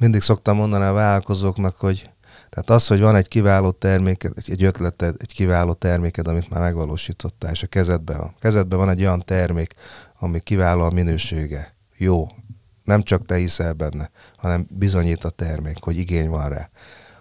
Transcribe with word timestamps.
mindig 0.00 0.20
szoktam 0.20 0.56
mondani 0.56 0.84
a 0.84 0.92
vállalkozóknak, 0.92 1.76
hogy 1.76 2.10
tehát 2.50 2.70
az, 2.70 2.86
hogy 2.86 3.00
van 3.00 3.16
egy 3.16 3.28
kiváló 3.28 3.70
terméked, 3.70 4.32
egy 4.46 4.64
ötleted, 4.64 5.14
egy 5.18 5.32
kiváló 5.32 5.72
terméked, 5.72 6.28
amit 6.28 6.50
már 6.50 6.60
megvalósítottál, 6.60 7.50
és 7.50 7.62
a 7.62 7.66
kezedben 7.66 8.18
van. 8.18 8.32
A 8.36 8.38
kezedben 8.38 8.78
van 8.78 8.88
egy 8.88 9.00
olyan 9.00 9.22
termék, 9.24 9.74
ami 10.18 10.40
kiváló 10.40 10.84
a 10.84 10.90
minősége, 10.90 11.74
jó, 11.96 12.28
nem 12.84 13.02
csak 13.02 13.26
te 13.26 13.36
hiszel 13.36 13.72
benne, 13.72 14.10
hanem 14.36 14.66
bizonyít 14.70 15.24
a 15.24 15.30
termék, 15.30 15.76
hogy 15.80 15.96
igény 15.96 16.28
van 16.28 16.48
rá, 16.48 16.70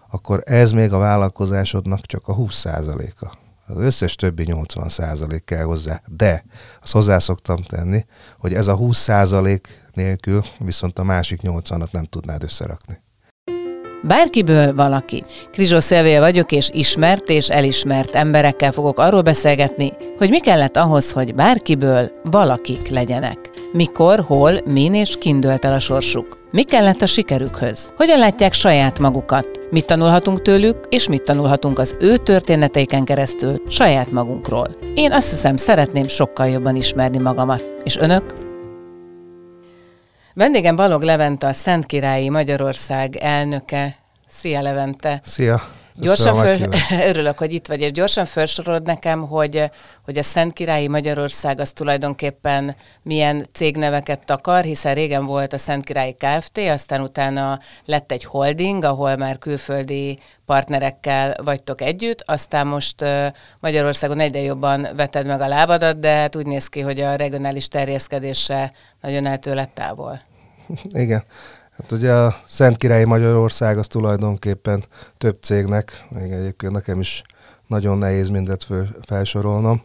akkor 0.09 0.43
ez 0.45 0.71
még 0.71 0.93
a 0.93 0.97
vállalkozásodnak 0.97 2.05
csak 2.05 2.27
a 2.27 2.35
20%-a. 2.35 3.37
Az 3.65 3.77
összes 3.77 4.15
többi 4.15 4.45
80% 4.47 5.41
kell 5.45 5.63
hozzá. 5.63 6.01
De 6.05 6.45
azt 6.81 6.91
hozzá 6.91 7.17
szoktam 7.17 7.61
tenni, 7.61 8.05
hogy 8.37 8.53
ez 8.53 8.67
a 8.67 8.77
20% 8.77 9.59
nélkül 9.99 10.41
viszont 10.59 10.99
a 10.99 11.03
másik 11.03 11.39
80-at 11.43 11.91
nem 11.91 12.03
tudnád 12.03 12.43
összerakni. 12.43 13.01
Bárkiből 14.03 14.75
valaki. 14.75 15.23
Krizsó 15.51 15.79
Szilvia 15.79 16.19
vagyok, 16.19 16.51
és 16.51 16.69
ismert 16.73 17.29
és 17.29 17.49
elismert 17.49 18.15
emberekkel 18.15 18.71
fogok 18.71 18.99
arról 18.99 19.21
beszélgetni, 19.21 19.93
hogy 20.17 20.29
mi 20.29 20.39
kellett 20.39 20.77
ahhoz, 20.77 21.11
hogy 21.11 21.35
bárkiből 21.35 22.11
valakik 22.23 22.87
legyenek. 22.89 23.37
Mikor, 23.73 24.19
hol, 24.19 24.53
min 24.65 24.93
és 24.93 25.17
kindölt 25.19 25.65
el 25.65 25.73
a 25.73 25.79
sorsuk. 25.79 26.37
Mi 26.51 26.63
kellett 26.63 27.01
a 27.01 27.05
sikerükhöz? 27.05 27.93
Hogyan 27.95 28.19
látják 28.19 28.53
saját 28.53 28.99
magukat? 28.99 29.47
Mit 29.69 29.85
tanulhatunk 29.85 30.41
tőlük, 30.41 30.87
és 30.89 31.07
mit 31.07 31.23
tanulhatunk 31.23 31.79
az 31.79 31.95
ő 31.99 32.17
történeteiken 32.17 33.03
keresztül 33.03 33.61
saját 33.67 34.11
magunkról? 34.11 34.75
Én 34.95 35.11
azt 35.11 35.29
hiszem, 35.29 35.55
szeretném 35.55 36.07
sokkal 36.07 36.47
jobban 36.47 36.75
ismerni 36.75 37.17
magamat. 37.17 37.63
És 37.83 37.97
önök? 37.97 38.48
Vendégem 40.39 40.75
Balog 40.75 41.01
Levente, 41.01 41.47
a 41.47 41.53
Szentkirályi 41.53 42.29
Magyarország 42.29 43.15
elnöke. 43.15 43.95
Szia 44.27 44.61
Levente! 44.61 45.19
Szia! 45.23 45.61
Gyorsan 45.95 46.35
föl, 46.35 46.57
örülök, 47.09 47.37
hogy 47.37 47.53
itt 47.53 47.67
vagy, 47.67 47.81
és 47.81 47.91
gyorsan 47.91 48.25
felsorolod 48.25 48.85
nekem, 48.85 49.27
hogy, 49.27 49.69
hogy 50.05 50.17
a 50.17 50.23
Szentkirályi 50.23 50.87
Magyarország 50.87 51.59
az 51.59 51.71
tulajdonképpen 51.71 52.75
milyen 53.01 53.45
cégneveket 53.53 54.25
takar, 54.25 54.63
hiszen 54.63 54.93
régen 54.93 55.25
volt 55.25 55.53
a 55.53 55.57
Szentkirályi 55.57 56.15
Kft., 56.17 56.57
aztán 56.57 57.01
utána 57.01 57.59
lett 57.85 58.11
egy 58.11 58.23
holding, 58.23 58.83
ahol 58.83 59.15
már 59.15 59.37
külföldi 59.37 60.19
partnerekkel 60.45 61.35
vagytok 61.43 61.81
együtt, 61.81 62.23
aztán 62.25 62.67
most 62.67 63.05
Magyarországon 63.59 64.19
egyre 64.19 64.41
jobban 64.41 64.87
veted 64.95 65.25
meg 65.25 65.41
a 65.41 65.47
lábadat, 65.47 65.99
de 65.99 66.15
hát 66.15 66.35
úgy 66.35 66.45
néz 66.45 66.67
ki, 66.67 66.79
hogy 66.79 66.99
a 66.99 67.15
regionális 67.15 67.67
terjeszkedése 67.67 68.71
nagyon 69.01 69.25
eltől 69.25 69.55
lett 69.55 69.73
távol. 69.73 70.27
Igen. 71.05 71.23
Hát 71.71 71.91
ugye 71.91 72.13
a 72.13 72.35
Szent 72.45 72.77
Királyi 72.77 73.05
Magyarország 73.05 73.77
az 73.77 73.87
tulajdonképpen 73.87 74.83
több 75.17 75.37
cégnek, 75.41 76.05
még 76.09 76.31
egyébként 76.31 76.73
nekem 76.73 76.99
is 76.99 77.23
nagyon 77.67 77.97
nehéz 77.97 78.29
mindet 78.29 78.67
felsorolnom. 79.01 79.81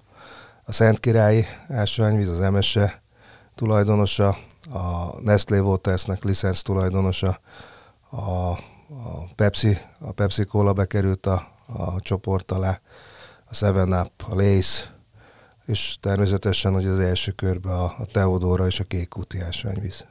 A 0.64 0.72
Szent 0.72 1.00
Királyi 1.00 1.44
ásványvíz, 1.68 2.28
az 2.28 2.38
MSE 2.38 3.02
tulajdonosa, 3.54 4.36
a 4.72 5.20
Nestlé 5.20 5.58
Watersnek 5.58 6.24
licenc 6.24 6.62
tulajdonosa, 6.62 7.40
a, 8.10 8.16
a 8.18 9.28
Pepsi, 9.34 9.78
a 9.98 10.12
Pepsi 10.12 10.44
Cola 10.44 10.72
bekerült 10.72 11.26
a, 11.26 11.48
a 11.66 12.00
csoport 12.00 12.52
alá, 12.52 12.80
a 13.44 13.54
Seven 13.54 13.92
Up, 13.92 14.10
a 14.28 14.34
Lace, 14.34 14.94
és 15.66 15.96
természetesen 16.00 16.72
hogy 16.72 16.86
az 16.86 16.98
első 16.98 17.32
körbe 17.32 17.70
a, 17.70 17.84
a 17.98 18.04
Teodora 18.12 18.66
és 18.66 18.80
a 18.80 18.84
Kék 18.84 19.18
úti 19.18 19.40
ásványvíz. 19.40 20.04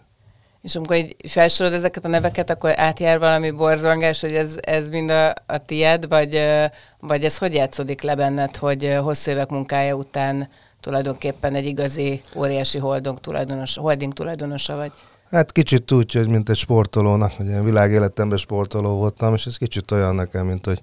És 0.64 0.75
amikor 0.75 0.95
így 0.95 1.16
felsorod 1.28 1.73
ezeket 1.73 2.06
a 2.06 2.08
neveket, 2.08 2.50
akkor 2.50 2.80
átjár 2.80 3.19
valami 3.19 3.52
borzongás, 3.52 4.22
hogy 4.22 4.33
ez, 4.33 4.56
ez 4.61 4.89
mind 4.89 5.09
a, 5.09 5.33
a 5.45 5.58
tied, 5.66 6.08
vagy, 6.08 6.42
vagy 7.00 7.23
ez 7.23 7.38
hogy 7.38 7.53
játszódik 7.53 8.02
le 8.02 8.16
benned, 8.16 8.56
hogy 8.56 8.97
hosszú 9.02 9.31
évek 9.31 9.50
munkája 9.50 9.95
után 9.95 10.50
tulajdonképpen 10.81 11.56
egy 11.56 11.66
igazi, 11.66 12.22
óriási 12.35 12.78
holding, 12.78 13.19
tulajdonos, 13.19 13.78
holding 13.78 14.13
tulajdonosa 14.13 14.75
vagy? 14.75 14.91
Hát 15.31 15.51
kicsit 15.51 15.91
úgy, 15.91 16.13
hogy 16.13 16.28
mint 16.28 16.50
egy 16.50 16.56
sportolónak, 16.56 17.31
hogy 17.31 17.47
én 17.47 17.63
világéletemben 17.63 18.38
sportoló 18.38 18.97
voltam, 18.97 19.34
és 19.34 19.45
ez 19.45 19.57
kicsit 19.57 19.91
olyan 19.91 20.16
nekem, 20.16 20.45
mint 20.45 20.66
hogy 20.66 20.81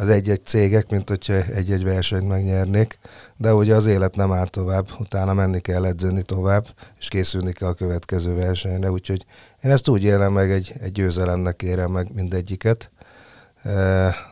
az 0.00 0.08
egy-egy 0.08 0.44
cégek, 0.44 0.90
mint 0.90 1.08
hogyha 1.08 1.34
egy-egy 1.34 1.84
versenyt 1.84 2.28
megnyernék, 2.28 2.98
de 3.36 3.54
ugye 3.54 3.74
az 3.74 3.86
élet 3.86 4.16
nem 4.16 4.32
áll 4.32 4.46
tovább, 4.48 4.88
utána 4.98 5.34
menni 5.34 5.60
kell 5.60 5.84
edzeni 5.84 6.22
tovább, 6.22 6.66
és 6.98 7.08
készülni 7.08 7.52
kell 7.52 7.68
a 7.68 7.74
következő 7.74 8.34
versenyre, 8.34 8.90
úgyhogy 8.90 9.24
én 9.62 9.70
ezt 9.70 9.88
úgy 9.88 10.04
élem 10.04 10.32
meg, 10.32 10.50
egy, 10.50 10.72
egy 10.80 10.92
győzelemnek 10.92 11.62
érem 11.62 11.90
meg 11.90 12.12
mindegyiket, 12.14 12.90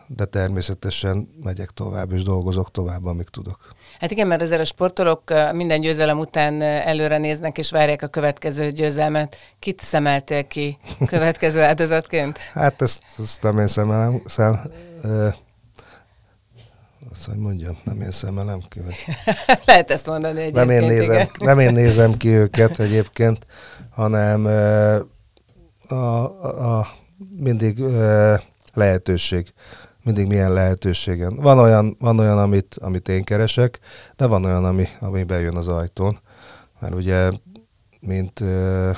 de 0.07 0.25
természetesen 0.31 1.29
megyek 1.43 1.71
tovább, 1.71 2.13
és 2.13 2.23
dolgozok 2.23 2.71
tovább, 2.71 3.07
amíg 3.07 3.29
tudok. 3.29 3.59
Hát 4.01 4.11
igen, 4.11 4.27
mert 4.27 4.43
azért 4.43 4.61
a 4.61 4.65
sportolók 4.65 5.33
minden 5.53 5.81
győzelem 5.81 6.19
után 6.19 6.63
előre 6.63 7.19
néznek, 7.19 7.59
és 7.59 7.71
várják 7.71 8.03
a 8.03 8.09
következő 8.09 8.71
győzelmet. 8.71 9.37
Kit 9.59 9.81
szemeltél 9.81 10.47
ki 10.47 10.79
következő 11.07 11.61
áldozatként? 11.61 12.39
hát 12.39 12.83
ezt, 12.83 13.03
ezt 13.19 13.43
nem 13.43 13.59
én 13.59 13.67
szemelem, 13.67 14.23
szem, 14.27 14.61
azt, 17.11 17.27
hogy 17.27 17.37
mondjam, 17.37 17.79
nem 17.85 18.01
én 18.01 18.11
szemelem 18.11 18.61
ki. 18.69 18.81
Vagy... 18.81 18.95
Lehet 19.67 19.91
ezt 19.91 20.07
mondani 20.07 20.41
egyébként. 20.41 20.67
Nem 20.67 20.71
én, 20.71 20.87
nézem, 20.87 21.29
nem 21.39 21.59
én 21.59 21.73
nézem 21.73 22.17
ki 22.17 22.29
őket 22.29 22.79
egyébként, 22.79 23.47
hanem 23.91 24.45
a, 25.89 25.95
a, 25.95 26.79
a, 26.79 26.87
mindig 27.37 27.83
lehetőség. 28.75 29.53
Mindig 30.03 30.27
milyen 30.27 30.53
lehetőségen. 30.53 31.37
Van 31.37 31.59
olyan, 31.59 31.97
van 31.99 32.19
olyan 32.19 32.39
amit, 32.39 32.77
amit 32.81 33.09
én 33.09 33.25
keresek, 33.25 33.79
de 34.17 34.27
van 34.27 34.45
olyan, 34.45 34.65
ami, 34.65 34.89
ami 35.01 35.23
bejön 35.23 35.57
az 35.57 35.69
ajtón. 35.69 36.19
Mert 36.81 36.95
ugye, 36.95 37.31
mint 38.01 38.41
ö, 38.41 38.91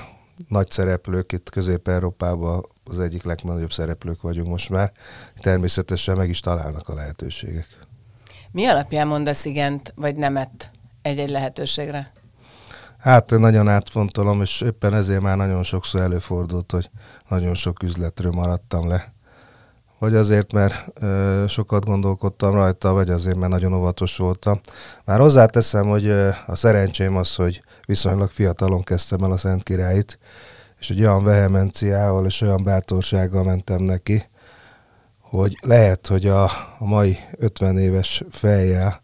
nagy 0.48 0.70
szereplők 0.70 1.32
itt 1.32 1.50
Közép-Európában 1.50 2.66
az 2.84 3.00
egyik 3.00 3.22
legnagyobb 3.22 3.72
szereplők 3.72 4.22
vagyunk 4.22 4.48
most 4.48 4.70
már, 4.70 4.92
természetesen 5.40 6.16
meg 6.16 6.28
is 6.28 6.40
találnak 6.40 6.88
a 6.88 6.94
lehetőségek. 6.94 7.66
Mi 8.52 8.66
alapján 8.66 9.06
mondasz 9.06 9.44
igent, 9.44 9.92
vagy 9.96 10.16
nemet 10.16 10.70
egy-egy 11.02 11.30
lehetőségre? 11.30 12.12
Hát 12.98 13.30
nagyon 13.30 13.68
átfontolom, 13.68 14.40
és 14.40 14.60
éppen 14.60 14.94
ezért 14.94 15.20
már 15.20 15.36
nagyon 15.36 15.62
sokszor 15.62 16.00
előfordult, 16.00 16.72
hogy 16.72 16.90
nagyon 17.28 17.54
sok 17.54 17.82
üzletről 17.82 18.32
maradtam 18.32 18.88
le. 18.88 19.12
Vagy 19.98 20.14
azért, 20.14 20.52
mert 20.52 20.92
ö, 21.00 21.44
sokat 21.48 21.84
gondolkodtam 21.84 22.52
rajta, 22.52 22.92
vagy 22.92 23.10
azért, 23.10 23.36
mert 23.36 23.52
nagyon 23.52 23.72
óvatos 23.72 24.16
voltam. 24.16 24.60
Már 25.04 25.20
hozzáteszem, 25.20 25.86
hogy 25.88 26.06
ö, 26.06 26.28
a 26.46 26.56
szerencsém 26.56 27.16
az, 27.16 27.34
hogy 27.34 27.62
viszonylag 27.86 28.30
fiatalon 28.30 28.82
kezdtem 28.82 29.22
el 29.22 29.32
a 29.32 29.36
Szent 29.36 29.62
Királyt, 29.62 30.18
és 30.78 30.90
egy 30.90 31.00
olyan 31.00 31.24
vehemenciával 31.24 32.26
és 32.26 32.40
olyan 32.40 32.64
bátorsággal 32.64 33.44
mentem 33.44 33.82
neki, 33.82 34.29
hogy 35.30 35.58
lehet, 35.60 36.06
hogy 36.06 36.26
a, 36.26 36.44
a 36.78 36.84
mai 36.84 37.18
50 37.36 37.78
éves 37.78 38.22
fejjel 38.30 39.00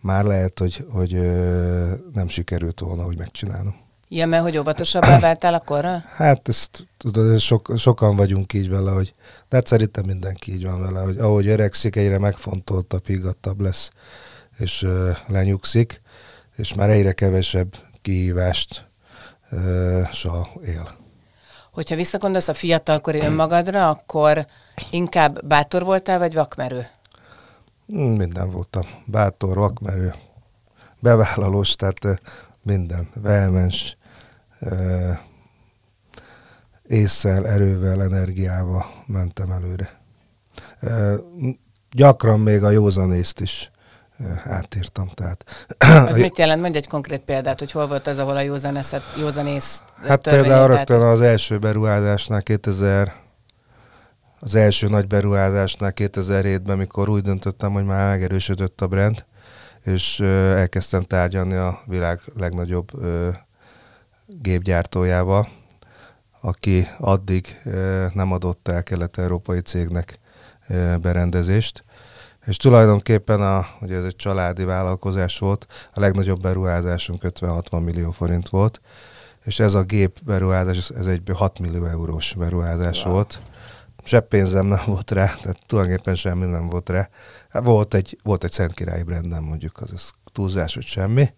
már 0.00 0.24
lehet, 0.24 0.58
hogy, 0.58 0.84
hogy 0.90 1.14
ö, 1.14 1.92
nem 2.12 2.28
sikerült 2.28 2.80
volna 2.80 3.06
úgy 3.06 3.18
megcsinálnom. 3.18 3.74
Igen, 4.08 4.28
mert 4.28 4.42
hogy 4.42 4.58
óvatosabbá 4.58 5.18
váltál 5.28 5.54
akkorra? 5.54 6.04
Hát 6.14 6.48
ezt 6.48 6.86
tudod, 6.96 7.38
sok, 7.38 7.72
sokan 7.76 8.16
vagyunk 8.16 8.52
így 8.52 8.68
vele, 8.68 8.90
hogy, 8.90 9.14
de 9.48 9.56
hát 9.56 9.66
szerintem 9.66 10.04
mindenki 10.04 10.52
így 10.52 10.64
van 10.64 10.80
vele, 10.80 11.00
hogy 11.00 11.18
ahogy 11.18 11.46
öregszik, 11.46 11.96
egyre 11.96 12.18
megfontoltabb, 12.18 13.06
higgadtabb 13.06 13.60
lesz, 13.60 13.90
és 14.58 14.82
ö, 14.82 15.10
lenyugszik, 15.26 16.00
és 16.56 16.74
már 16.74 16.90
egyre 16.90 17.12
kevesebb 17.12 17.74
kihívást 18.02 18.88
ö, 19.50 20.00
sa 20.12 20.48
él. 20.66 20.98
Hogyha 21.72 21.96
visszakondolsz 21.96 22.48
a 22.48 22.54
fiatalkori 22.54 23.18
önmagadra, 23.20 23.88
akkor 23.88 24.46
inkább 24.90 25.46
bátor 25.46 25.84
voltál, 25.84 26.18
vagy 26.18 26.34
vakmerő? 26.34 26.86
Hmm, 27.86 28.16
minden 28.16 28.50
voltam. 28.50 28.86
Bátor, 29.04 29.56
vakmerő, 29.56 30.14
bevállalós, 30.98 31.74
tehát 31.74 32.20
minden. 32.62 33.08
Vehemens, 33.14 33.96
észsel, 36.86 37.46
erővel, 37.46 38.02
energiával 38.02 38.86
mentem 39.06 39.50
előre. 39.50 40.00
Gyakran 41.90 42.40
még 42.40 42.64
a 42.64 42.70
józanészt 42.70 43.40
is 43.40 43.70
átírtam. 44.44 45.10
Tehát, 45.14 45.44
az 46.08 46.16
mit 46.16 46.38
jelent? 46.38 46.60
Mondj 46.60 46.76
egy 46.76 46.88
konkrét 46.88 47.20
példát, 47.20 47.58
hogy 47.58 47.70
hol 47.70 47.86
volt 47.86 48.06
az, 48.06 48.18
ahol 48.18 48.36
a 48.36 48.40
józanészet, 48.40 49.02
józanész 49.18 49.82
Hát 50.06 50.22
például 50.22 50.66
rögtön 50.66 51.00
az 51.00 51.20
első 51.20 51.58
beruházásnál 51.58 52.42
2000 52.42 53.12
az 54.40 54.54
első 54.54 54.88
nagy 54.88 55.06
beruházásnál 55.06 55.92
2007-ben, 55.96 56.78
mikor 56.78 57.08
úgy 57.08 57.22
döntöttem, 57.22 57.72
hogy 57.72 57.84
már 57.84 58.08
megerősödött 58.08 58.80
a 58.80 58.86
brand, 58.86 59.24
és 59.84 60.20
elkezdtem 60.20 61.02
tárgyalni 61.02 61.54
a 61.54 61.80
világ 61.86 62.20
legnagyobb 62.36 62.90
gépgyártójával, 64.26 65.48
aki 66.40 66.86
addig 66.98 67.60
nem 68.12 68.32
adott 68.32 68.68
el 68.68 68.82
kelet-európai 68.82 69.60
cégnek 69.60 70.18
berendezést. 71.00 71.84
És 72.46 72.56
tulajdonképpen 72.56 73.40
a, 73.40 73.66
ugye 73.80 73.96
ez 73.96 74.04
egy 74.04 74.16
családi 74.16 74.64
vállalkozás 74.64 75.38
volt, 75.38 75.66
a 75.92 76.00
legnagyobb 76.00 76.40
beruházásunk 76.40 77.22
50-60 77.24 77.84
millió 77.84 78.10
forint 78.10 78.48
volt, 78.48 78.80
és 79.44 79.60
ez 79.60 79.74
a 79.74 79.82
gép 79.82 80.18
beruházás, 80.24 80.90
ez 80.90 81.06
egy 81.06 81.30
6 81.34 81.58
millió 81.58 81.84
eurós 81.84 82.34
beruházás 82.34 83.04
wow. 83.04 83.12
volt. 83.12 83.40
Se 84.10 84.20
pénzem 84.20 84.66
nem 84.66 84.80
volt 84.86 85.10
rá, 85.10 85.24
tehát 85.24 85.58
tulajdonképpen 85.66 86.14
semmi 86.14 86.44
nem 86.46 86.68
volt 86.68 86.88
rá. 86.88 87.08
Hát 87.48 87.64
volt 87.64 87.94
egy, 87.94 88.18
volt 88.22 88.44
egy 88.44 88.52
Szent 88.52 88.74
Királyi 88.74 89.02
brandem, 89.02 89.42
mondjuk, 89.42 89.80
az, 89.80 89.92
az 89.92 90.12
túlzás, 90.32 90.74
hogy 90.74 90.84
semmi, 90.84 91.28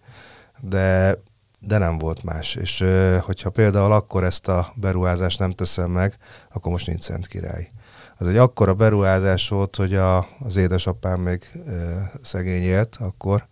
de, 0.61 1.19
de 1.61 1.79
nem 1.79 1.99
volt 1.99 2.23
más. 2.23 2.55
És 2.55 2.85
hogyha 3.21 3.51
például 3.51 3.93
akkor 3.93 4.25
ezt 4.25 4.49
a 4.49 4.73
beruházást 4.77 5.39
nem 5.39 5.51
teszem 5.51 5.91
meg, 5.91 6.17
akkor 6.53 6.73
most 6.73 6.87
nincs 6.87 7.03
Szent 7.03 7.27
Király. 7.27 7.71
Az 8.19 8.27
egy 8.27 8.37
akkora 8.37 8.75
beruházás 8.75 9.49
volt, 9.49 9.77
hogy 9.77 9.95
a, 9.95 10.27
az 10.39 10.57
édesapám 10.57 11.21
még 11.21 11.45
e, 11.67 12.11
szegény 12.23 12.63
élt 12.63 12.97
akkor, 13.01 13.47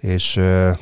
és 0.00 0.36
e, 0.36 0.78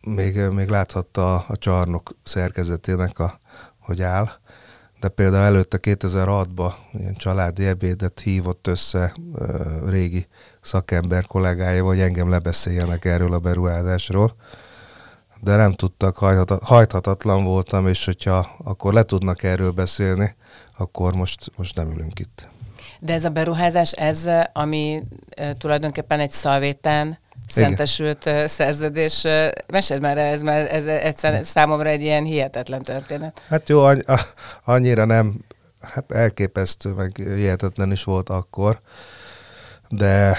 még, 0.00 0.40
még 0.40 0.68
láthatta 0.68 1.34
a, 1.34 1.44
a 1.48 1.56
csarnok 1.56 2.16
szerkezetének, 2.22 3.18
a, 3.18 3.40
hogy 3.78 4.02
áll, 4.02 4.28
de 5.00 5.08
például 5.08 5.44
előtte 5.44 5.78
2006-ban 5.82 6.72
ilyen 6.98 7.14
családi 7.14 7.66
ebédet 7.66 8.20
hívott 8.20 8.66
össze 8.66 8.98
e, 8.98 9.12
régi 9.86 10.26
szakember 10.60 11.26
kollégája, 11.26 11.84
hogy 11.84 12.00
engem 12.00 12.30
lebeszéljenek 12.30 13.04
erről 13.04 13.32
a 13.32 13.38
beruházásról, 13.38 14.34
de 15.40 15.56
nem 15.56 15.72
tudtak, 15.72 16.16
hajthatatlan 16.62 17.44
voltam, 17.44 17.86
és 17.86 18.04
hogyha 18.04 18.56
akkor 18.64 18.92
le 18.92 19.02
tudnak 19.02 19.42
erről 19.42 19.70
beszélni, 19.70 20.36
akkor 20.76 21.14
most, 21.14 21.52
most 21.56 21.76
nem 21.76 21.90
ülünk 21.90 22.18
itt. 22.18 22.48
De 23.00 23.12
ez 23.12 23.24
a 23.24 23.28
beruházás, 23.28 23.92
ez, 23.92 24.28
ami 24.52 25.02
tulajdonképpen 25.58 26.20
egy 26.20 26.30
szalvétán 26.30 27.18
szentesült 27.48 28.26
Igen. 28.26 28.48
szerződés. 28.48 29.26
Meséld 29.66 30.00
már 30.00 30.18
ez, 30.18 30.42
mert 30.42 30.70
ez 30.70 30.86
egyszer 30.86 31.44
számomra 31.44 31.88
egy 31.88 32.00
ilyen 32.00 32.24
hihetetlen 32.24 32.82
történet. 32.82 33.42
Hát 33.48 33.68
jó, 33.68 33.84
annyira 34.64 35.04
nem, 35.04 35.34
hát 35.80 36.12
elképesztő, 36.12 36.90
meg 36.90 37.16
hihetetlen 37.16 37.92
is 37.92 38.04
volt 38.04 38.28
akkor, 38.28 38.80
de 39.88 40.36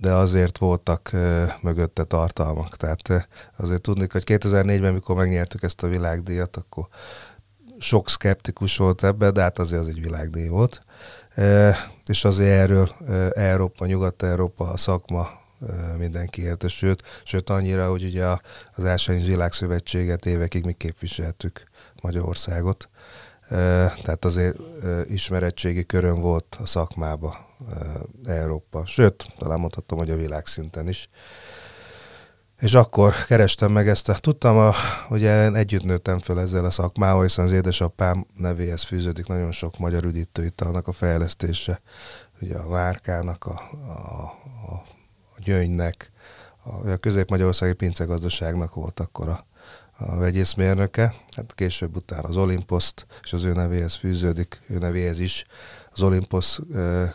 de 0.00 0.12
azért 0.12 0.58
voltak 0.58 1.10
uh, 1.12 1.42
mögötte 1.60 2.04
tartalmak. 2.04 2.76
Tehát 2.76 3.08
uh, 3.08 3.22
azért 3.56 3.80
tudni, 3.80 4.06
hogy 4.10 4.22
2004-ben, 4.26 4.92
mikor 4.92 5.16
megnyertük 5.16 5.62
ezt 5.62 5.82
a 5.82 5.86
világdíjat, 5.86 6.56
akkor 6.56 6.88
sok 7.78 8.08
szkeptikus 8.08 8.76
volt 8.76 9.04
ebben, 9.04 9.32
de 9.32 9.40
hát 9.40 9.58
azért 9.58 9.80
az 9.80 9.88
egy 9.88 10.00
világdíj 10.00 10.48
volt. 10.48 10.82
E, 11.34 11.76
és 12.06 12.24
azért 12.24 12.50
erről 12.50 12.88
Európa, 13.34 13.86
Nyugat-Európa, 13.86 14.70
a 14.70 14.76
szakma 14.76 15.37
e, 15.68 15.96
mindenki 15.96 16.42
értesült, 16.42 17.02
sőt 17.24 17.50
annyira, 17.50 17.90
hogy 17.90 18.04
ugye 18.04 18.26
az 18.74 18.84
Ásányi 18.84 19.24
Világszövetséget 19.24 20.26
évekig 20.26 20.64
mi 20.64 20.72
képviseltük 20.72 21.62
Magyarországot. 22.02 22.88
Tehát 24.02 24.24
azért 24.24 24.56
ismerettségi 25.06 25.86
körön 25.86 26.20
volt 26.20 26.56
a 26.60 26.66
szakmába 26.66 27.56
Európa, 28.26 28.86
sőt, 28.86 29.26
talán 29.38 29.60
mondhatom, 29.60 29.98
hogy 29.98 30.10
a 30.10 30.16
világszinten 30.16 30.88
is. 30.88 31.08
És 32.58 32.74
akkor 32.74 33.14
kerestem 33.26 33.72
meg 33.72 33.88
ezt, 33.88 34.20
tudtam, 34.20 34.56
a, 34.56 34.72
ugye 35.10 35.52
együtt 35.52 35.82
nőttem 35.82 36.18
föl 36.18 36.40
ezzel 36.40 36.64
a 36.64 36.70
szakmával, 36.70 37.22
hiszen 37.22 37.44
az 37.44 37.52
édesapám 37.52 38.26
nevéhez 38.36 38.82
fűződik 38.82 39.26
nagyon 39.26 39.52
sok 39.52 39.78
magyar 39.78 40.04
üdítőitalnak 40.04 40.88
a 40.88 40.92
fejlesztése, 40.92 41.80
ugye 42.40 42.56
a 42.56 42.68
várkának, 42.68 43.44
a, 43.44 43.60
a, 43.86 44.22
a, 44.72 44.84
a 45.38 45.42
gyöngynek, 45.44 46.10
a, 46.62 46.90
a 46.90 46.96
közép-magyarországi 46.96 47.72
pincegazdaságnak 47.72 48.74
volt 48.74 49.00
akkor 49.00 49.28
a, 49.28 49.46
a 49.96 50.16
vegyészmérnöke, 50.16 51.14
hát 51.36 51.54
később 51.54 51.96
utána 51.96 52.28
az 52.28 52.36
Olimposzt, 52.36 53.06
és 53.22 53.32
az 53.32 53.44
ő 53.44 53.52
nevéhez 53.52 53.94
fűződik, 53.94 54.60
ő 54.66 54.78
nevéhez 54.78 55.18
is 55.18 55.46
az 55.92 56.02
Olympus 56.02 56.60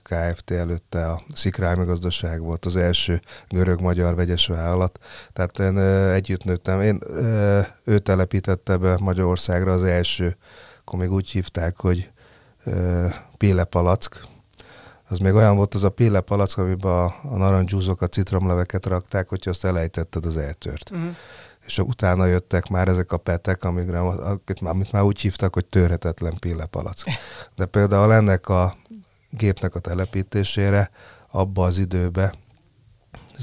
Kft. 0.02 0.52
előtte 0.52 1.10
a 1.10 1.22
Szikrámi 1.34 1.86
Gazdaság 1.86 2.42
volt 2.42 2.66
az 2.66 2.76
első 2.76 3.22
görög-magyar 3.50 4.16
vegyes 4.16 4.48
vállalat. 4.48 5.00
Tehát 5.34 5.60
én 5.60 5.78
együtt 6.14 6.44
nőttem. 6.44 6.82
Én, 6.82 7.00
ő 7.84 8.00
telepítette 8.00 8.78
be 8.78 8.98
Magyarországra 9.00 9.74
az 9.74 9.84
első, 9.84 10.38
akkor 10.82 11.00
még 11.00 11.12
úgy 11.12 11.30
hívták, 11.30 11.80
hogy 11.80 12.12
Pille 13.38 13.64
Palack, 13.64 14.28
az 15.14 15.20
még 15.20 15.34
olyan 15.34 15.56
volt 15.56 15.74
az 15.74 15.84
a 15.84 15.90
pille 15.90 16.22
palack, 16.22 16.58
amiben 16.58 16.92
a, 16.92 17.04
a 17.06 17.38
narancsúzokat, 17.38 18.14
citromleveket 18.14 18.86
rakták, 18.86 19.30
hogyha 19.30 19.50
azt 19.50 19.66
elejtetted, 19.66 20.26
az 20.26 20.38
eltört. 20.38 20.90
Uh-huh 20.92 21.16
és 21.66 21.78
utána 21.78 22.26
jöttek 22.26 22.68
már 22.68 22.88
ezek 22.88 23.12
a 23.12 23.18
petek, 23.18 23.64
amikre, 23.64 24.00
amit 24.60 24.92
már 24.92 25.04
úgy 25.04 25.20
hívtak, 25.20 25.54
hogy 25.54 25.66
törhetetlen 25.66 26.38
pillepalack. 26.40 27.10
De 27.56 27.66
például 27.66 28.14
ennek 28.14 28.50
a 28.50 28.78
gépnek 29.30 29.76
a 29.76 29.80
telepítésére 29.80 30.92
abba 31.32 31.66
az 31.66 31.78
időbe, 31.78 32.34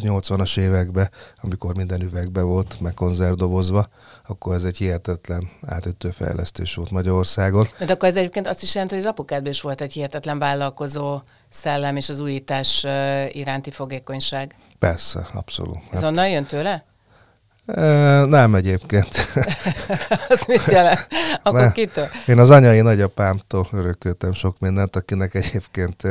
80-as 0.03 0.59
években, 0.59 1.11
amikor 1.41 1.77
minden 1.77 2.01
üvegbe 2.01 2.43
volt, 2.43 2.81
meg 2.81 2.95
konzervdobozva, 2.95 3.89
akkor 4.27 4.55
ez 4.55 4.65
egy 4.65 4.77
hihetetlen 4.77 5.51
átütő 5.67 6.11
fejlesztés 6.11 6.75
volt 6.75 6.91
Magyarországon. 6.91 7.67
De 7.79 7.93
akkor 7.93 8.09
ez 8.09 8.17
egyébként 8.17 8.47
azt 8.47 8.63
is 8.63 8.75
jelenti, 8.75 8.95
hogy 8.95 9.05
az 9.05 9.11
apukádban 9.11 9.51
is 9.51 9.61
volt 9.61 9.81
egy 9.81 9.93
hihetetlen 9.93 10.39
vállalkozó 10.39 11.21
szellem 11.51 11.97
és 11.97 12.09
az 12.09 12.21
újítás 12.21 12.87
iránti 13.29 13.71
fogékonyság. 13.71 14.55
Persze, 14.79 15.27
abszolút. 15.33 15.79
Ez 15.91 16.01
hát, 16.01 16.11
onnan 16.11 16.29
jön 16.29 16.45
tőle? 16.45 16.85
Nem 18.27 18.55
egyébként. 18.55 19.09
Az 20.29 20.45
mit 20.47 20.65
jelent? 20.65 21.07
Akkor 21.43 21.61
nem. 21.61 21.73
kitől? 21.73 22.09
Én 22.27 22.39
az 22.39 22.51
anyai 22.51 22.81
nagyapámtól 22.81 23.69
örököltem 23.73 24.33
sok 24.33 24.59
mindent, 24.59 24.97
akinek 24.97 25.35
egyébként 25.35 26.03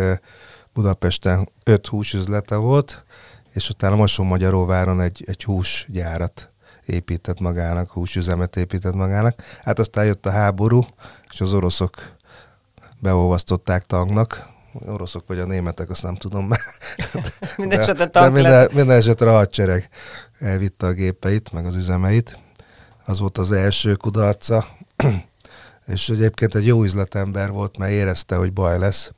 Budapesten 0.73 1.49
öt 1.63 1.87
húsüzlete 1.87 2.55
volt, 2.55 3.03
és 3.53 3.69
utána 3.69 3.95
Moson 3.95 4.25
Magyaróváron 4.25 5.01
egy, 5.01 5.23
egy 5.27 5.43
húsgyárat 5.43 6.49
épített 6.85 7.39
magának, 7.39 7.91
húsüzemet 7.91 8.55
épített 8.55 8.93
magának. 8.93 9.43
Hát 9.63 9.79
aztán 9.79 10.05
jött 10.05 10.25
a 10.25 10.31
háború, 10.31 10.85
és 11.31 11.41
az 11.41 11.53
oroszok 11.53 11.93
beolvasztották 12.99 13.85
tanknak, 13.85 14.47
oroszok 14.87 15.27
vagy 15.27 15.39
a 15.39 15.45
németek, 15.45 15.89
azt 15.89 16.03
nem 16.03 16.15
tudom 16.15 16.47
már. 16.47 16.59
minden 17.57 17.79
esetre 17.79 18.05
de 18.05 18.29
minden, 18.29 18.69
minden 18.73 18.97
esetre 18.97 19.29
a 19.29 19.33
hadsereg 19.33 19.89
elvitte 20.39 20.85
a 20.85 20.91
gépeit, 20.91 21.51
meg 21.51 21.65
az 21.65 21.75
üzemeit. 21.75 22.39
Az 23.05 23.19
volt 23.19 23.37
az 23.37 23.51
első 23.51 23.95
kudarca, 23.95 24.67
és 25.93 26.09
egyébként 26.09 26.55
egy 26.55 26.65
jó 26.65 26.83
üzletember 26.83 27.51
volt, 27.51 27.77
mert 27.77 27.91
érezte, 27.91 28.35
hogy 28.35 28.53
baj 28.53 28.79
lesz, 28.79 29.11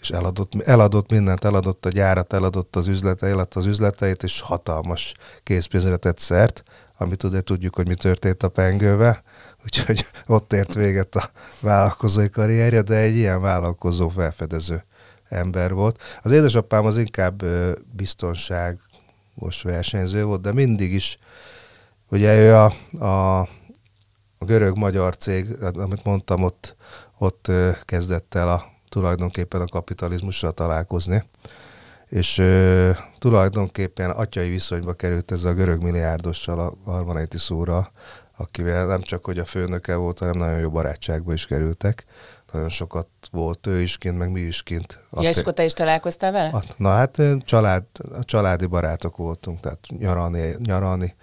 és 0.00 0.10
eladott, 0.10 0.62
eladott 0.64 1.10
mindent, 1.10 1.44
eladott 1.44 1.86
a 1.86 1.88
gyárat, 1.88 2.32
eladott 2.32 2.76
az 2.76 2.86
üzlete, 2.86 3.26
eladott 3.26 3.54
az 3.54 3.66
üzleteit, 3.66 4.22
és 4.22 4.40
hatalmas 4.40 5.14
készpénzre 5.42 5.96
tett 5.96 6.18
szert, 6.18 6.62
amit 6.96 7.22
ugye 7.22 7.40
tudjuk, 7.40 7.76
hogy 7.76 7.86
mi 7.86 7.94
történt 7.94 8.42
a 8.42 8.48
pengővel, 8.48 9.22
úgyhogy 9.64 10.06
ott 10.26 10.52
ért 10.52 10.74
véget 10.74 11.14
a 11.14 11.30
vállalkozói 11.60 12.30
karrierje, 12.30 12.82
de 12.82 12.94
egy 12.94 13.16
ilyen 13.16 13.40
vállalkozó 13.40 14.08
felfedező 14.08 14.84
ember 15.32 15.72
volt. 15.72 16.02
Az 16.22 16.32
édesapám 16.32 16.84
az 16.84 16.96
inkább 16.96 17.44
biztonságos 17.92 19.62
versenyző 19.62 20.24
volt, 20.24 20.40
de 20.40 20.52
mindig 20.52 20.92
is, 20.92 21.18
ugye 22.10 22.38
ő 22.38 22.54
a, 22.54 22.72
a, 23.04 23.40
a 24.38 24.44
görög-magyar 24.44 25.16
cég, 25.16 25.56
amit 25.74 26.04
mondtam, 26.04 26.42
ott, 26.42 26.76
ott 27.18 27.50
kezdett 27.84 28.34
el 28.34 28.48
a, 28.48 28.64
tulajdonképpen 28.88 29.60
a 29.60 29.66
kapitalizmussal 29.66 30.52
találkozni, 30.52 31.24
és 32.08 32.38
ö, 32.38 32.90
tulajdonképpen 33.18 34.10
atyai 34.10 34.50
viszonyba 34.50 34.92
került 34.92 35.30
ez 35.30 35.44
a 35.44 35.52
görög 35.52 35.82
milliárdossal, 35.82 36.58
a 36.58 36.90
Armanéti 36.90 37.38
szóra, 37.38 37.92
akivel 38.36 38.86
nem 38.86 39.02
csak 39.02 39.24
hogy 39.24 39.38
a 39.38 39.44
főnöke 39.44 39.94
volt, 39.94 40.18
hanem 40.18 40.36
nagyon 40.38 40.58
jó 40.58 40.70
barátságba 40.70 41.32
is 41.32 41.46
kerültek 41.46 42.04
nagyon 42.52 42.68
sokat 42.68 43.08
volt 43.30 43.66
ő 43.66 43.80
is 43.80 43.98
kint, 43.98 44.18
meg 44.18 44.30
mi 44.30 44.40
is 44.40 44.62
kint. 44.62 45.04
Ja, 45.20 45.28
és 45.28 45.38
akkor 45.38 45.52
te 45.52 45.64
is 45.64 45.72
találkoztál 45.72 46.32
vele? 46.32 46.62
Na 46.76 46.90
hát 46.90 47.22
család, 47.44 47.82
családi 48.20 48.66
barátok 48.66 49.16
voltunk, 49.16 49.60
tehát 49.60 49.78
nyaralni, 49.98 50.54
nyaralni. 50.58 51.14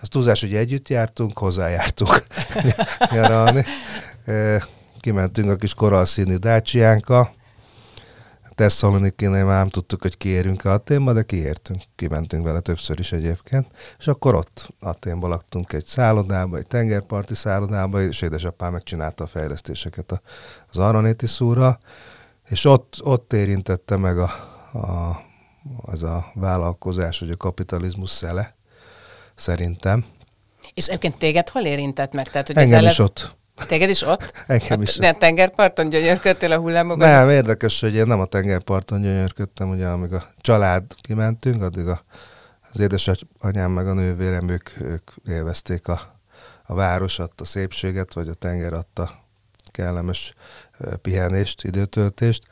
Az 0.00 0.08
túlzás, 0.08 0.40
hogy 0.40 0.54
együtt 0.54 0.88
jártunk, 0.88 1.38
hozzájártunk 1.38 2.22
nyaralni. 3.14 3.64
Kimentünk 5.00 5.50
a 5.50 5.56
kis 5.56 5.74
koralszínű 5.74 6.36
dácsiánka, 6.36 7.30
Tesszalonikinél 8.60 9.44
már 9.44 9.58
nem 9.58 9.68
tudtuk, 9.68 10.02
hogy 10.02 10.16
kiérünk-e 10.16 10.70
Aténba, 10.70 11.12
de 11.12 11.22
kiértünk, 11.22 11.82
kimentünk 11.96 12.44
vele 12.44 12.60
többször 12.60 12.98
is 12.98 13.12
egyébként, 13.12 13.66
és 13.98 14.06
akkor 14.06 14.34
ott 14.34 14.68
Aténba 14.80 15.28
laktunk 15.28 15.72
egy 15.72 15.84
szállodába, 15.84 16.56
egy 16.56 16.66
tengerparti 16.66 17.34
szállodába, 17.34 18.02
és 18.02 18.22
édesapám 18.22 18.72
megcsinálta 18.72 19.24
a 19.24 19.26
fejlesztéseket 19.26 20.22
az 20.70 20.78
Aranéti 20.78 21.26
szúra, 21.26 21.78
és 22.48 22.64
ott, 22.64 22.96
ott 23.02 23.32
érintette 23.32 23.96
meg 23.96 24.18
a, 24.18 24.30
a, 24.72 25.20
az 25.80 26.02
a 26.02 26.30
vállalkozás, 26.34 27.18
hogy 27.18 27.30
a 27.30 27.36
kapitalizmus 27.36 28.10
szele, 28.10 28.56
szerintem. 29.34 30.04
És 30.74 30.86
egyébként 30.86 31.18
téged 31.18 31.48
hol 31.48 31.62
érintett 31.62 32.12
meg? 32.12 32.28
Tehát, 32.30 32.46
hogy 32.46 32.56
Engem 32.56 32.72
eleve... 32.72 32.90
is 32.90 32.98
ott. 32.98 33.36
Téged 33.66 33.88
is 33.88 34.02
ott? 34.02 34.32
Engem 34.46 34.82
is. 34.82 34.96
Nem 34.96 35.14
tengerparton 35.14 35.88
gyönyörködtél 35.88 36.52
a 36.52 36.58
hullámokon? 36.58 36.98
Nem, 36.98 37.28
érdekes, 37.28 37.80
hogy 37.80 37.94
én 37.94 38.06
nem 38.06 38.20
a 38.20 38.24
tengerparton 38.24 39.00
gyönyörködtem, 39.00 39.70
ugye 39.70 39.86
amíg 39.86 40.12
a 40.12 40.24
család 40.40 40.84
kimentünk, 41.00 41.62
addig 41.62 41.86
a, 41.86 42.02
az 42.72 42.80
édesanyám 42.80 43.70
meg 43.70 43.88
a 43.88 43.94
nővérem, 43.94 44.48
ők, 44.48 44.70
ők 44.80 45.10
élvezték 45.28 45.88
a, 45.88 46.00
a 46.66 46.74
városat, 46.74 47.40
a 47.40 47.44
szépséget, 47.44 48.14
vagy 48.14 48.28
a 48.28 48.34
tenger 48.34 48.72
adta 48.72 49.10
kellemes 49.70 50.34
pihenést, 51.02 51.64
időtöltést. 51.64 52.42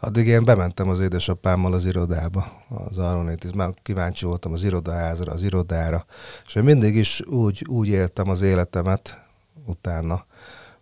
Addig 0.00 0.26
én 0.26 0.44
bementem 0.44 0.88
az 0.88 1.00
édesapámmal 1.00 1.72
az 1.72 1.84
irodába, 1.86 2.62
az 2.88 2.98
Aronétis, 2.98 3.50
már 3.52 3.70
kíváncsi 3.82 4.24
voltam 4.24 4.52
az 4.52 4.64
irodaházra, 4.64 5.32
az 5.32 5.42
irodára, 5.42 6.04
és 6.46 6.54
én 6.54 6.62
mindig 6.62 6.96
is 6.96 7.22
úgy, 7.26 7.64
úgy 7.68 7.88
éltem 7.88 8.28
az 8.28 8.42
életemet 8.42 9.18
utána, 9.66 10.26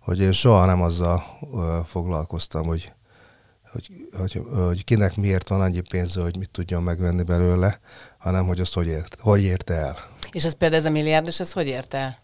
hogy 0.04 0.20
én 0.20 0.32
soha 0.32 0.64
nem 0.66 0.82
azzal 0.82 1.24
foglalkoztam, 1.84 2.66
hogy, 2.66 2.92
hogy, 3.72 3.90
hogy, 4.18 4.42
hogy 4.54 4.84
kinek 4.84 5.16
miért 5.16 5.48
van 5.48 5.60
annyi 5.60 5.80
pénze, 5.80 6.22
hogy 6.22 6.36
mit 6.36 6.50
tudjon 6.50 6.82
megvenni 6.82 7.22
belőle, 7.22 7.80
hanem 8.18 8.46
hogy 8.46 8.60
azt 8.60 8.74
hogy 8.74 8.86
ért, 8.86 9.16
hogy 9.20 9.42
érte 9.42 9.74
el. 9.74 9.96
És 10.32 10.44
ez 10.44 10.54
például 10.54 10.80
ez 10.80 10.86
a 10.86 10.90
milliárdos, 10.90 11.40
ez 11.40 11.52
hogy 11.52 11.66
érte 11.66 11.98
el? 11.98 12.18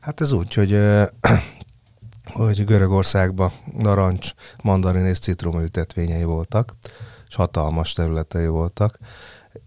Hát 0.00 0.20
ez 0.20 0.32
úgy, 0.32 0.54
hogy 0.54 0.78
hogy 2.32 2.64
Görögországban 2.64 3.52
narancs, 3.78 4.30
mandarin 4.62 5.04
és 5.04 5.18
citromültetvényei 5.18 6.24
voltak, 6.24 6.74
és 7.28 7.34
hatalmas 7.34 7.92
területei 7.92 8.46
voltak, 8.46 8.98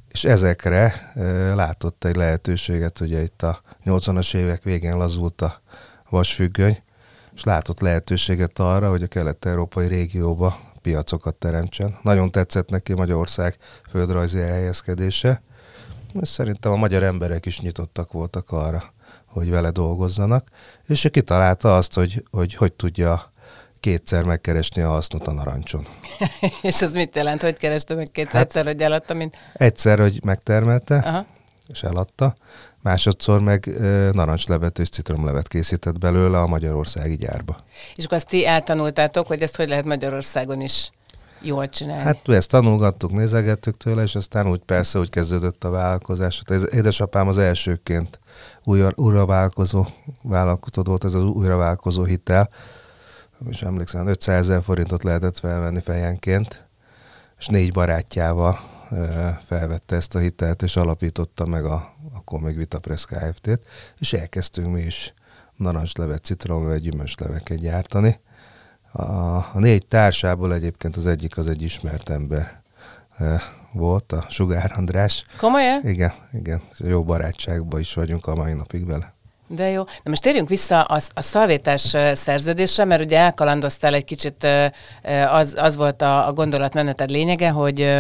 és 0.07 0.23
ezekre 0.23 1.11
látott 1.55 2.03
egy 2.03 2.15
lehetőséget, 2.15 2.97
hogy 2.97 3.11
itt 3.11 3.41
a 3.41 3.61
80-as 3.85 4.35
évek 4.35 4.63
végén 4.63 4.97
lazult 4.97 5.41
a 5.41 5.61
vasfüggöny, 6.09 6.77
és 7.39 7.45
látott 7.45 7.79
lehetőséget 7.79 8.59
arra, 8.59 8.89
hogy 8.89 9.03
a 9.03 9.07
kelet-európai 9.07 9.87
régióba 9.87 10.59
piacokat 10.81 11.35
teremtsen. 11.35 11.97
Nagyon 12.01 12.31
tetszett 12.31 12.69
neki 12.69 12.93
Magyarország 12.93 13.57
földrajzi 13.89 14.39
elhelyezkedése, 14.39 15.41
és 16.21 16.29
szerintem 16.29 16.71
a 16.71 16.75
magyar 16.75 17.03
emberek 17.03 17.45
is 17.45 17.59
nyitottak 17.59 18.11
voltak 18.11 18.51
arra, 18.51 18.83
hogy 19.25 19.49
vele 19.49 19.69
dolgozzanak, 19.69 20.47
és 20.87 21.05
ő 21.05 21.09
kitalálta 21.09 21.75
azt, 21.75 21.93
hogy 21.93 22.25
hogy, 22.31 22.55
hogy 22.55 22.73
tudja 22.73 23.31
kétszer 23.79 24.23
megkeresni 24.23 24.81
a 24.81 24.89
hasznot 24.89 25.27
a 25.27 25.31
narancson. 25.31 25.85
és 26.61 26.81
ez 26.81 26.93
mit 26.93 27.15
jelent, 27.15 27.41
hogy 27.41 27.57
kereste 27.57 27.95
meg 27.95 28.07
kétszer, 28.11 28.47
hát, 28.53 28.65
hogy 28.65 28.81
eladta, 28.81 29.13
mint... 29.13 29.37
Egyszer, 29.53 29.99
hogy 29.99 30.19
megtermelte, 30.23 30.95
Aha. 30.95 31.25
és 31.67 31.83
eladta, 31.83 32.35
másodszor 32.89 33.41
meg 33.41 33.65
narancslevet 34.11 34.79
és 34.79 34.89
citromlevet 34.89 35.47
készített 35.47 35.97
belőle 35.97 36.39
a 36.39 36.47
magyarországi 36.47 37.15
gyárba. 37.15 37.57
És 37.95 38.05
akkor 38.05 38.17
azt 38.17 38.27
ti 38.27 38.45
eltanultátok, 38.45 39.27
hogy 39.27 39.41
ezt 39.41 39.55
hogy 39.55 39.67
lehet 39.67 39.85
Magyarországon 39.85 40.61
is 40.61 40.91
jól 41.41 41.69
csinálni? 41.69 42.03
Hát 42.03 42.29
ezt 42.29 42.49
tanulgattuk, 42.49 43.11
nézegettük 43.11 43.77
tőle, 43.77 44.01
és 44.01 44.15
aztán 44.15 44.49
úgy 44.49 44.59
persze 44.59 44.99
úgy 44.99 45.09
kezdődött 45.09 45.63
a 45.63 45.69
vállalkozás. 45.69 46.41
Hát 46.47 46.63
édesapám 46.63 47.27
az 47.27 47.37
elsőként 47.37 48.19
újra, 48.63 48.91
újra 48.95 49.25
vállalkozó, 49.25 49.85
vállalkozó 50.21 50.81
volt 50.83 51.03
ez 51.03 51.13
az 51.13 51.23
újra 51.23 51.57
vállalkozó 51.57 52.03
hitel, 52.03 52.49
és 53.49 53.61
emlékszem, 53.61 54.07
500 54.07 54.39
ezer 54.39 54.63
forintot 54.63 55.03
lehetett 55.03 55.39
felvenni 55.39 55.81
fejenként, 55.81 56.67
és 57.39 57.47
négy 57.47 57.71
barátjával 57.71 58.59
felvette 59.45 59.95
ezt 59.95 60.15
a 60.15 60.19
hitelt, 60.19 60.61
és 60.61 60.75
alapította 60.75 61.45
meg 61.45 61.65
a, 61.65 61.93
akkor 62.13 62.39
még 62.39 62.57
Vitapress 62.57 63.05
Kft-t, 63.05 63.59
és 63.99 64.13
elkezdtünk 64.13 64.73
mi 64.73 64.81
is 64.81 65.13
narancslevet, 65.55 66.23
citromlevet, 66.23 66.81
gyümölcsleveket 66.81 67.57
gyártani. 67.57 68.19
A, 68.91 69.01
a 69.35 69.51
négy 69.53 69.87
társából 69.87 70.53
egyébként 70.53 70.95
az 70.95 71.07
egyik 71.07 71.37
az 71.37 71.47
egy 71.47 71.61
ismert 71.61 72.09
ember 72.09 72.61
volt, 73.73 74.11
a 74.11 74.25
Sugár 74.29 74.73
András. 74.75 75.25
Komolyan? 75.37 75.87
Igen, 75.87 76.11
igen. 76.33 76.61
Jó 76.77 77.03
barátságban 77.03 77.79
is 77.79 77.93
vagyunk 77.93 78.25
a 78.25 78.35
mai 78.35 78.53
napig 78.53 78.85
vele. 78.85 79.13
De 79.51 79.69
jó. 79.69 79.83
Na 79.83 80.09
most 80.09 80.21
térjünk 80.21 80.49
vissza 80.49 80.81
a, 80.81 80.99
a 81.13 81.21
szalvétás 81.21 81.95
szerződésre, 82.13 82.85
mert 82.85 83.03
ugye 83.03 83.17
elkalandoztál 83.17 83.93
egy 83.93 84.03
kicsit, 84.03 84.47
az, 85.29 85.55
az 85.57 85.75
volt 85.75 86.01
a, 86.01 86.27
a 86.27 86.33
gondolatmeneted 86.33 87.09
lényege, 87.09 87.49
hogy, 87.49 87.99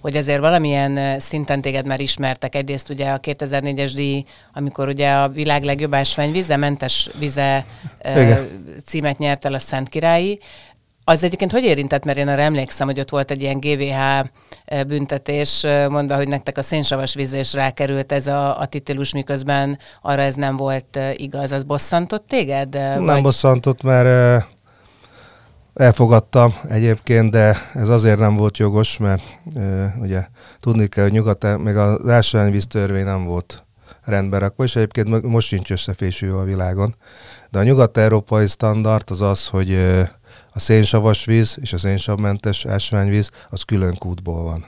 hogy 0.00 0.16
azért 0.16 0.40
valamilyen 0.40 1.20
szinten 1.20 1.60
téged 1.60 1.86
már 1.86 2.00
ismertek. 2.00 2.54
Egyrészt 2.54 2.90
ugye 2.90 3.08
a 3.08 3.20
2004-es 3.20 3.90
díj, 3.94 4.24
amikor 4.52 4.88
ugye 4.88 5.10
a 5.10 5.28
világ 5.28 5.62
legjobb 5.62 5.94
ásványvize, 5.94 6.56
mentes 6.56 7.10
vize 7.18 7.64
Igen. 8.04 8.48
címet 8.86 9.18
nyert 9.18 9.44
el 9.44 9.54
a 9.54 9.58
Szent 9.58 9.88
Királyi, 9.88 10.38
az 11.10 11.24
egyébként 11.24 11.52
hogy 11.52 11.64
érintett, 11.64 12.04
mert 12.04 12.18
én 12.18 12.28
arra 12.28 12.40
emlékszem, 12.40 12.86
hogy 12.86 13.00
ott 13.00 13.10
volt 13.10 13.30
egy 13.30 13.40
ilyen 13.40 13.60
GVH 13.60 14.28
büntetés, 14.86 15.66
mondva, 15.88 16.16
hogy 16.16 16.28
nektek 16.28 16.58
a 16.58 16.62
szénsavas 16.62 17.14
vízre 17.14 17.38
is 17.38 17.52
rákerült 17.52 18.12
ez 18.12 18.26
a, 18.26 18.60
a 18.60 18.66
titilus, 18.66 19.12
miközben 19.12 19.78
arra 20.02 20.22
ez 20.22 20.34
nem 20.34 20.56
volt 20.56 20.98
igaz. 21.16 21.52
Az 21.52 21.64
bosszantott 21.64 22.26
téged? 22.26 22.74
Nem 22.74 23.04
vagy? 23.04 23.22
bosszantott, 23.22 23.82
mert 23.82 24.44
elfogadtam 25.74 26.54
egyébként, 26.68 27.30
de 27.30 27.56
ez 27.74 27.88
azért 27.88 28.18
nem 28.18 28.36
volt 28.36 28.58
jogos, 28.58 28.98
mert 28.98 29.22
ugye 30.00 30.26
tudni 30.60 30.86
kell, 30.86 31.04
hogy 31.04 31.12
nyugat, 31.12 31.58
még 31.58 31.76
az 31.76 32.08
ásványvíz 32.08 32.66
törvény 32.66 33.04
nem 33.04 33.24
volt 33.24 33.64
rendben 34.04 34.40
rakva, 34.40 34.64
és 34.64 34.76
egyébként 34.76 35.22
most 35.22 35.46
sincs 35.46 35.70
összefésülve 35.70 36.38
a 36.38 36.44
világon. 36.44 36.94
De 37.50 37.58
a 37.58 37.62
nyugat-európai 37.62 38.46
standard 38.46 39.10
az 39.10 39.20
az, 39.20 39.46
hogy 39.46 39.78
a 40.52 40.58
szénsavas 40.58 41.24
víz 41.24 41.58
és 41.60 41.72
a 41.72 41.78
szénsavmentes 41.78 42.66
ásványvíz 42.66 43.30
az 43.50 43.62
külön 43.62 43.96
kútból 43.98 44.42
van. 44.42 44.66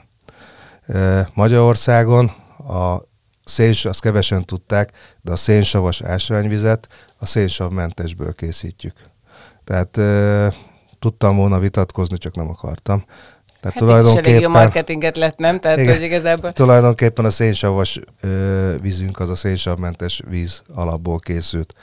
Magyarországon 1.33 2.25
a 2.67 2.97
széns, 3.45 3.85
azt 3.85 4.01
kevesen 4.01 4.45
tudták, 4.45 4.91
de 5.21 5.31
a 5.31 5.35
szénsavas 5.35 6.01
ásványvizet 6.01 6.87
a 7.17 7.25
szénsavmentesből 7.25 8.33
készítjük. 8.33 8.95
Tehát 9.63 9.99
tudtam 10.99 11.35
volna 11.35 11.59
vitatkozni, 11.59 12.17
csak 12.17 12.35
nem 12.35 12.49
akartam. 12.49 13.05
Tehát 13.63 13.77
hát 13.77 13.87
tulajdonképpen, 13.87 14.51
marketinget 14.51 15.17
lett, 15.17 15.37
nem? 15.37 15.59
Tehát, 15.59 15.77
igen, 15.77 15.93
hogy 15.93 16.03
igazából... 16.03 16.51
Tulajdonképpen 16.51 17.25
a 17.25 17.29
szénsavas 17.29 17.99
e, 18.21 18.27
vízünk 18.81 19.19
az 19.19 19.29
a 19.29 19.35
szénsavmentes 19.35 20.21
víz 20.29 20.61
alapból 20.73 21.19
készült 21.19 21.73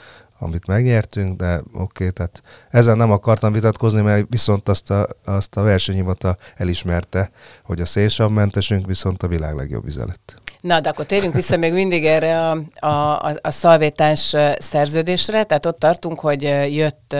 amit 0.41 0.67
megnyertünk, 0.67 1.37
de 1.37 1.55
oké, 1.57 1.73
okay, 1.73 2.11
tehát 2.11 2.41
ezen 2.69 2.97
nem 2.97 3.11
akartam 3.11 3.53
vitatkozni, 3.53 4.01
mert 4.01 4.25
viszont 4.29 4.69
azt 4.69 4.91
a, 4.91 5.07
azt 5.25 5.57
a 5.57 5.61
versenyhivatal 5.61 6.37
elismerte, 6.55 7.31
hogy 7.63 7.81
a 7.81 7.85
szélsavmentesünk 7.85 8.85
viszont 8.85 9.23
a 9.23 9.27
világ 9.27 9.55
legjobb 9.55 9.83
vize 9.83 10.05
lett. 10.05 10.41
Na, 10.61 10.79
de 10.79 10.89
akkor 10.89 11.05
térjünk 11.05 11.33
vissza 11.33 11.57
még 11.57 11.73
mindig 11.73 12.05
erre 12.05 12.49
a, 12.49 12.57
a, 12.79 12.87
a, 13.27 13.33
a 13.41 13.51
szalvétás 13.51 14.35
szerződésre, 14.57 15.43
tehát 15.43 15.65
ott 15.65 15.79
tartunk, 15.79 16.19
hogy 16.19 16.41
jött 16.69 17.15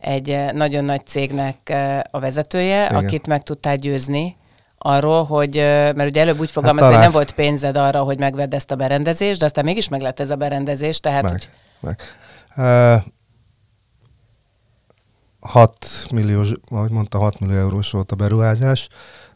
egy 0.00 0.44
nagyon 0.52 0.84
nagy 0.84 1.06
cégnek 1.06 1.72
a 2.10 2.18
vezetője, 2.18 2.84
Igen. 2.84 3.04
akit 3.04 3.26
meg 3.26 3.42
tudtál 3.42 3.76
győzni 3.76 4.36
arról, 4.78 5.24
hogy, 5.24 5.54
mert 5.94 6.08
ugye 6.08 6.20
előbb 6.20 6.40
úgy 6.40 6.50
fogalmazta, 6.50 6.84
hát 6.84 6.94
hogy 6.94 7.02
nem 7.02 7.12
volt 7.12 7.32
pénzed 7.32 7.76
arra, 7.76 8.02
hogy 8.02 8.18
megvedd 8.18 8.54
ezt 8.54 8.70
a 8.70 8.74
berendezést, 8.74 9.38
de 9.38 9.44
aztán 9.44 9.64
mégis 9.64 9.88
meg 9.88 10.00
lett 10.00 10.20
ez 10.20 10.30
a 10.30 10.36
berendezés, 10.36 11.00
tehát... 11.00 11.22
Meg, 11.22 11.50
meg. 11.80 12.00
6 15.40 16.06
millió, 16.10 16.44
ahogy 16.68 16.90
mondta, 16.90 17.18
6 17.18 17.40
millió 17.40 17.56
eurós 17.56 17.90
volt 17.90 18.12
a 18.12 18.16
beruházás. 18.16 18.88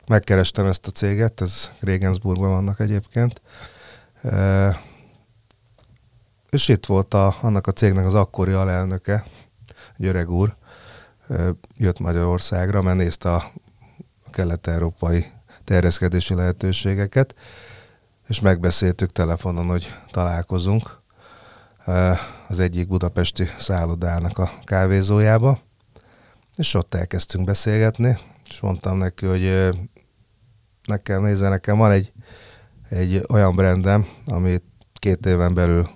Megkerestem 0.06 0.66
ezt 0.66 0.86
a 0.86 0.90
céget, 0.90 1.40
ez 1.40 1.70
Regensburgban 1.80 2.50
vannak 2.50 2.80
egyébként. 2.80 3.40
És 6.50 6.68
itt 6.68 6.86
volt 6.86 7.14
a, 7.14 7.34
annak 7.40 7.66
a 7.66 7.72
cégnek 7.72 8.04
az 8.04 8.14
akkori 8.14 8.52
alelnöke, 8.52 9.24
egy 9.98 10.06
öreg 10.06 10.30
úr, 10.30 10.56
jött 11.76 11.98
Magyarországra, 11.98 12.82
mert 12.82 12.96
nézte 12.96 13.34
a 13.34 13.52
kelet-európai 14.30 15.26
terjeszkedési 15.64 16.34
lehetőségeket, 16.34 17.34
és 18.28 18.40
megbeszéltük 18.40 19.12
telefonon, 19.12 19.66
hogy 19.66 19.94
találkozunk 20.10 21.00
az 22.48 22.58
egyik 22.58 22.88
budapesti 22.88 23.44
szállodának 23.58 24.38
a 24.38 24.50
kávézójába, 24.64 25.58
és 26.56 26.74
ott 26.74 26.94
elkezdtünk 26.94 27.44
beszélgetni, 27.44 28.18
és 28.48 28.60
mondtam 28.60 28.98
neki, 28.98 29.26
hogy 29.26 29.68
nekem 30.84 31.22
nézze, 31.22 31.48
nekem 31.48 31.76
van 31.78 31.90
egy, 31.90 32.12
egy 32.88 33.22
olyan 33.28 33.56
brandem, 33.56 34.06
ami 34.26 34.56
két 34.92 35.26
éven 35.26 35.54
belül 35.54 35.88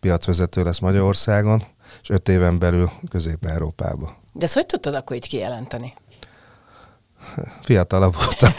piacvezető 0.00 0.62
lesz 0.62 0.78
Magyarországon, 0.78 1.62
és 2.02 2.10
öt 2.10 2.28
éven 2.28 2.58
belül 2.58 2.90
Közép-Európába. 3.08 4.16
De 4.32 4.44
ezt 4.44 4.54
hogy 4.54 4.66
tudtad 4.66 4.94
akkor 4.94 5.16
így 5.16 5.28
kijelenteni? 5.28 5.92
Fiatalabb 7.62 8.14
voltam, 8.14 8.50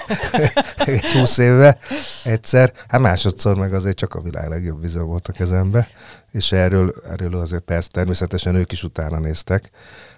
egy 0.94 1.12
húsz 1.12 1.38
éve 1.38 1.78
egyszer, 2.24 2.74
hát 2.88 3.02
másodszor 3.02 3.56
meg 3.56 3.74
azért 3.74 3.98
csak 3.98 4.16
a 4.16 4.22
világ 4.22 4.50
legjobb 4.50 4.82
vize 4.82 5.02
volt 5.02 5.28
a 5.28 5.32
kezembe, 5.32 5.88
és 6.32 6.52
erről, 6.52 6.94
erről 7.10 7.36
azért 7.36 7.62
persze 7.62 7.90
természetesen 7.92 8.56
ők 8.56 8.72
is 8.72 8.84
utána 8.84 9.20
néztek. 9.20 9.70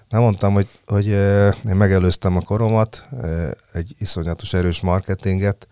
Nem 0.10 0.22
mondtam, 0.22 0.54
hogy, 0.54 0.68
hogy 0.86 1.08
én 1.08 1.76
megelőztem 1.76 2.38
a 2.38 2.42
koromat, 2.42 3.10
egy 3.74 3.96
iszonyatos 4.00 4.54
erős 4.54 4.82
marketinget 4.82 5.68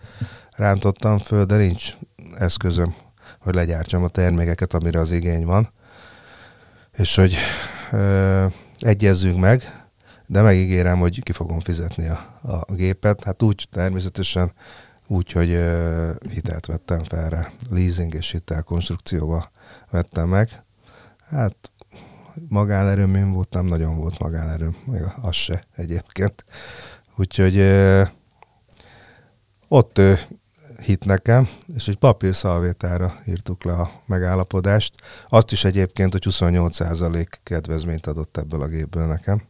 rántottam 0.51 1.18
föl, 1.18 1.46
de 1.46 1.56
nincs 1.58 1.94
eszközöm, 2.38 2.96
hogy 3.39 3.56
legyártsam 3.56 4.03
a 4.03 4.08
termékeket, 4.08 4.74
amire 4.74 5.00
az 5.00 5.12
igény 5.12 5.46
van. 5.46 5.72
És 6.98 7.15
hogy 7.15 7.36
egyezzünk 8.80 9.39
meg, 9.39 9.83
de 10.27 10.42
megígérem, 10.42 11.00
hogy 11.00 11.24
ki 11.24 11.32
fogom 11.32 11.60
fizetni 11.60 12.08
a, 12.08 12.20
a 12.42 12.74
gépet. 12.74 13.24
Hát 13.24 13.44
úgy 13.44 13.68
természetesen, 13.72 14.53
úgy, 15.08 15.32
hogy 15.32 15.51
ö, 15.51 16.12
hitelt 16.30 16.65
vettem 16.65 17.03
fel 17.03 17.30
rá. 17.30 17.51
Leasing 17.70 18.13
és 18.13 18.32
hitel 18.32 18.62
konstrukcióba 18.62 19.51
vettem 19.89 20.30
meg. 20.30 20.63
Hát 21.30 21.56
magánerőm 22.48 23.15
én 23.15 23.32
volt, 23.32 23.53
nem 23.53 23.65
nagyon 23.65 23.98
volt 23.98 24.20
magánerőm, 24.20 24.75
még 24.86 25.01
az 25.22 25.36
se 25.36 25.63
egyébként. 25.75 26.46
Úgyhogy 27.15 27.58
ö, 27.58 28.03
ott 29.68 29.98
ö, 29.98 30.13
hit 30.82 31.06
nekem, 31.06 31.48
és 31.75 31.88
egy 31.88 31.98
papír 31.98 32.36
szalvétára 32.36 33.13
írtuk 33.27 33.63
le 33.63 33.74
a 33.74 33.89
megállapodást. 34.06 34.94
Azt 35.27 35.51
is 35.51 35.63
egyébként, 35.65 36.12
hogy 36.12 36.25
28% 36.30 37.27
kedvezményt 37.44 38.08
adott 38.08 38.38
ebből 38.38 38.62
a 38.62 38.68
gépből 38.68 39.06
nekem. 39.06 39.42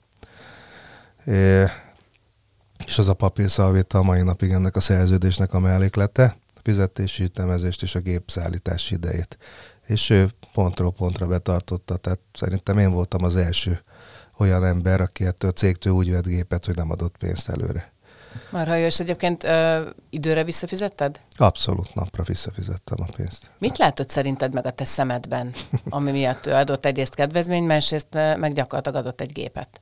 És 2.85 2.97
az 2.97 3.07
a 3.07 3.13
papír 3.13 3.49
szalvéta 3.49 3.97
a 3.97 4.03
mai 4.03 4.21
napig 4.21 4.51
ennek 4.51 4.75
a 4.75 4.79
szerződésnek 4.79 5.53
a 5.53 5.59
melléklete, 5.59 6.37
a 6.55 6.59
fizetési 6.63 7.23
ütemezést 7.23 7.81
és 7.81 7.95
a 7.95 7.99
gépszállítási 7.99 8.95
idejét. 8.95 9.37
És 9.85 10.09
ő 10.09 10.29
pontról 10.53 10.91
pontra 10.91 11.27
betartotta, 11.27 11.97
tehát 11.97 12.19
szerintem 12.33 12.77
én 12.77 12.91
voltam 12.91 13.23
az 13.23 13.35
első 13.35 13.81
olyan 14.37 14.65
ember, 14.65 15.01
aki 15.01 15.25
ettől 15.25 15.49
a 15.49 15.53
cégtől 15.53 15.93
úgy 15.93 16.11
vett 16.11 16.27
gépet, 16.27 16.65
hogy 16.65 16.75
nem 16.75 16.91
adott 16.91 17.17
pénzt 17.17 17.49
előre. 17.49 17.91
Már 18.49 18.67
jó, 18.67 18.85
és 18.85 18.99
egyébként 18.99 19.43
ö, 19.43 19.89
időre 20.09 20.43
visszafizetted? 20.43 21.19
Abszolút 21.35 21.93
napra 21.93 22.23
visszafizettem 22.23 22.97
a 23.01 23.11
pénzt. 23.15 23.51
Mit 23.57 23.77
látod 23.77 24.09
szerinted 24.09 24.53
meg 24.53 24.65
a 24.65 24.71
te 24.71 24.85
szemedben, 24.85 25.53
ami 25.89 26.11
miatt 26.11 26.45
ő 26.45 26.51
adott 26.51 26.85
egyrészt 26.85 27.15
kedvezményt, 27.15 27.67
másrészt 27.67 28.13
meg 28.13 28.53
gyakorlatilag 28.53 28.97
adott 29.05 29.21
egy 29.21 29.31
gépet? 29.31 29.81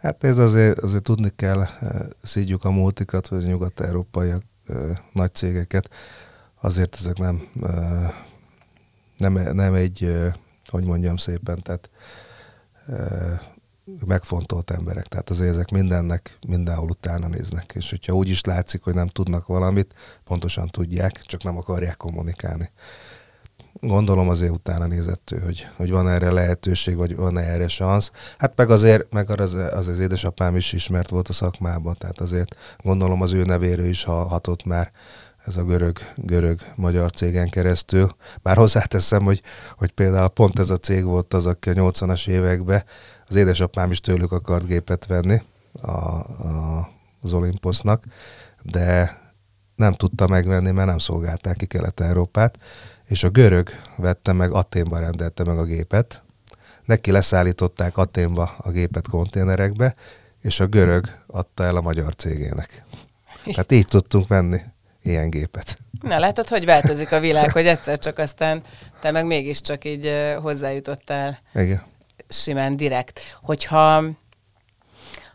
Hát 0.00 0.24
ez 0.24 0.38
azért, 0.38 0.78
azért 0.78 1.02
tudni 1.02 1.32
kell, 1.36 1.66
szígyük 2.22 2.64
a 2.64 2.70
multikat, 2.70 3.28
vagy 3.28 3.44
nyugat-európai 3.44 4.32
nagy 5.12 5.34
cégeket, 5.34 5.90
azért 6.60 6.94
ezek 6.94 7.18
nem, 7.18 7.48
nem, 9.16 9.32
nem 9.32 9.74
egy, 9.74 10.16
hogy 10.66 10.84
mondjam 10.84 11.16
szépen, 11.16 11.62
tehát 11.62 11.90
megfontolt 14.06 14.70
emberek. 14.70 15.06
Tehát 15.06 15.30
azért 15.30 15.50
ezek 15.50 15.70
mindennek 15.70 16.38
mindenhol 16.46 16.88
utána 16.88 17.26
néznek. 17.26 17.72
És 17.74 17.90
hogyha 17.90 18.12
úgy 18.12 18.28
is 18.28 18.44
látszik, 18.44 18.82
hogy 18.82 18.94
nem 18.94 19.08
tudnak 19.08 19.46
valamit, 19.46 19.94
pontosan 20.24 20.68
tudják, 20.68 21.22
csak 21.22 21.42
nem 21.42 21.56
akarják 21.56 21.96
kommunikálni. 21.96 22.70
Gondolom 23.80 24.28
azért 24.28 24.52
utána 24.52 24.86
nézett 24.86 25.30
ő, 25.30 25.38
hogy, 25.38 25.66
hogy 25.76 25.90
van 25.90 26.08
erre 26.08 26.30
lehetőség, 26.30 26.96
vagy 26.96 27.16
van 27.16 27.38
erre 27.38 27.68
szansz. 27.68 28.10
Hát 28.38 28.52
meg 28.56 28.70
azért, 28.70 29.12
meg 29.12 29.30
az, 29.30 29.54
az, 29.54 29.88
az 29.88 29.98
édesapám 29.98 30.56
is 30.56 30.72
ismert 30.72 31.08
volt 31.08 31.28
a 31.28 31.32
szakmában, 31.32 31.96
tehát 31.98 32.20
azért 32.20 32.56
gondolom 32.82 33.22
az 33.22 33.32
ő 33.32 33.42
nevéről 33.42 33.86
is 33.86 34.04
hallhatott 34.04 34.64
már 34.64 34.90
ez 35.46 35.56
a 35.56 35.64
görög, 35.64 35.98
görög 36.16 36.60
magyar 36.74 37.12
cégen 37.12 37.48
keresztül. 37.48 38.08
Bár 38.42 38.56
hozzáteszem, 38.56 39.22
hogy, 39.22 39.42
hogy 39.76 39.90
például 39.90 40.28
pont 40.28 40.58
ez 40.58 40.70
a 40.70 40.76
cég 40.76 41.04
volt 41.04 41.34
az, 41.34 41.46
aki 41.46 41.70
a 41.70 41.74
80-as 41.74 42.28
években 42.28 42.84
az 43.28 43.34
édesapám 43.34 43.90
is 43.90 44.00
tőlük 44.00 44.32
akart 44.32 44.66
gépet 44.66 45.06
venni 45.06 45.42
a, 45.82 45.90
a, 45.90 46.88
az 47.20 47.32
Olimposznak, 47.32 48.04
de 48.62 49.18
nem 49.76 49.92
tudta 49.92 50.26
megvenni, 50.26 50.70
mert 50.70 50.88
nem 50.88 50.98
szolgálták 50.98 51.56
ki 51.56 51.66
Kelet-Európát, 51.66 52.58
és 53.10 53.22
a 53.24 53.28
görög 53.28 53.70
vette 53.96 54.32
meg, 54.32 54.52
Aténba 54.52 54.98
rendelte 54.98 55.44
meg 55.44 55.58
a 55.58 55.64
gépet, 55.64 56.22
neki 56.84 57.10
leszállították 57.10 57.96
Aténba 57.96 58.54
a 58.58 58.70
gépet 58.70 59.08
konténerekbe, 59.08 59.94
és 60.42 60.60
a 60.60 60.66
görög 60.66 61.04
adta 61.26 61.64
el 61.64 61.76
a 61.76 61.80
magyar 61.80 62.14
cégének. 62.14 62.84
Tehát 63.44 63.72
így 63.72 63.86
tudtunk 63.86 64.28
venni 64.28 64.60
ilyen 65.02 65.30
gépet. 65.30 65.78
Na 66.00 66.18
látod, 66.18 66.48
hogy 66.48 66.64
változik 66.64 67.12
a 67.12 67.20
világ, 67.20 67.52
hogy 67.52 67.66
egyszer 67.66 67.98
csak 67.98 68.18
aztán 68.18 68.62
te 69.00 69.10
meg 69.10 69.26
mégiscsak 69.26 69.84
így 69.84 70.12
hozzájutottál 70.42 71.38
Igen 71.54 71.82
simán 72.30 72.76
direkt. 72.76 73.20
Hogyha 73.42 74.04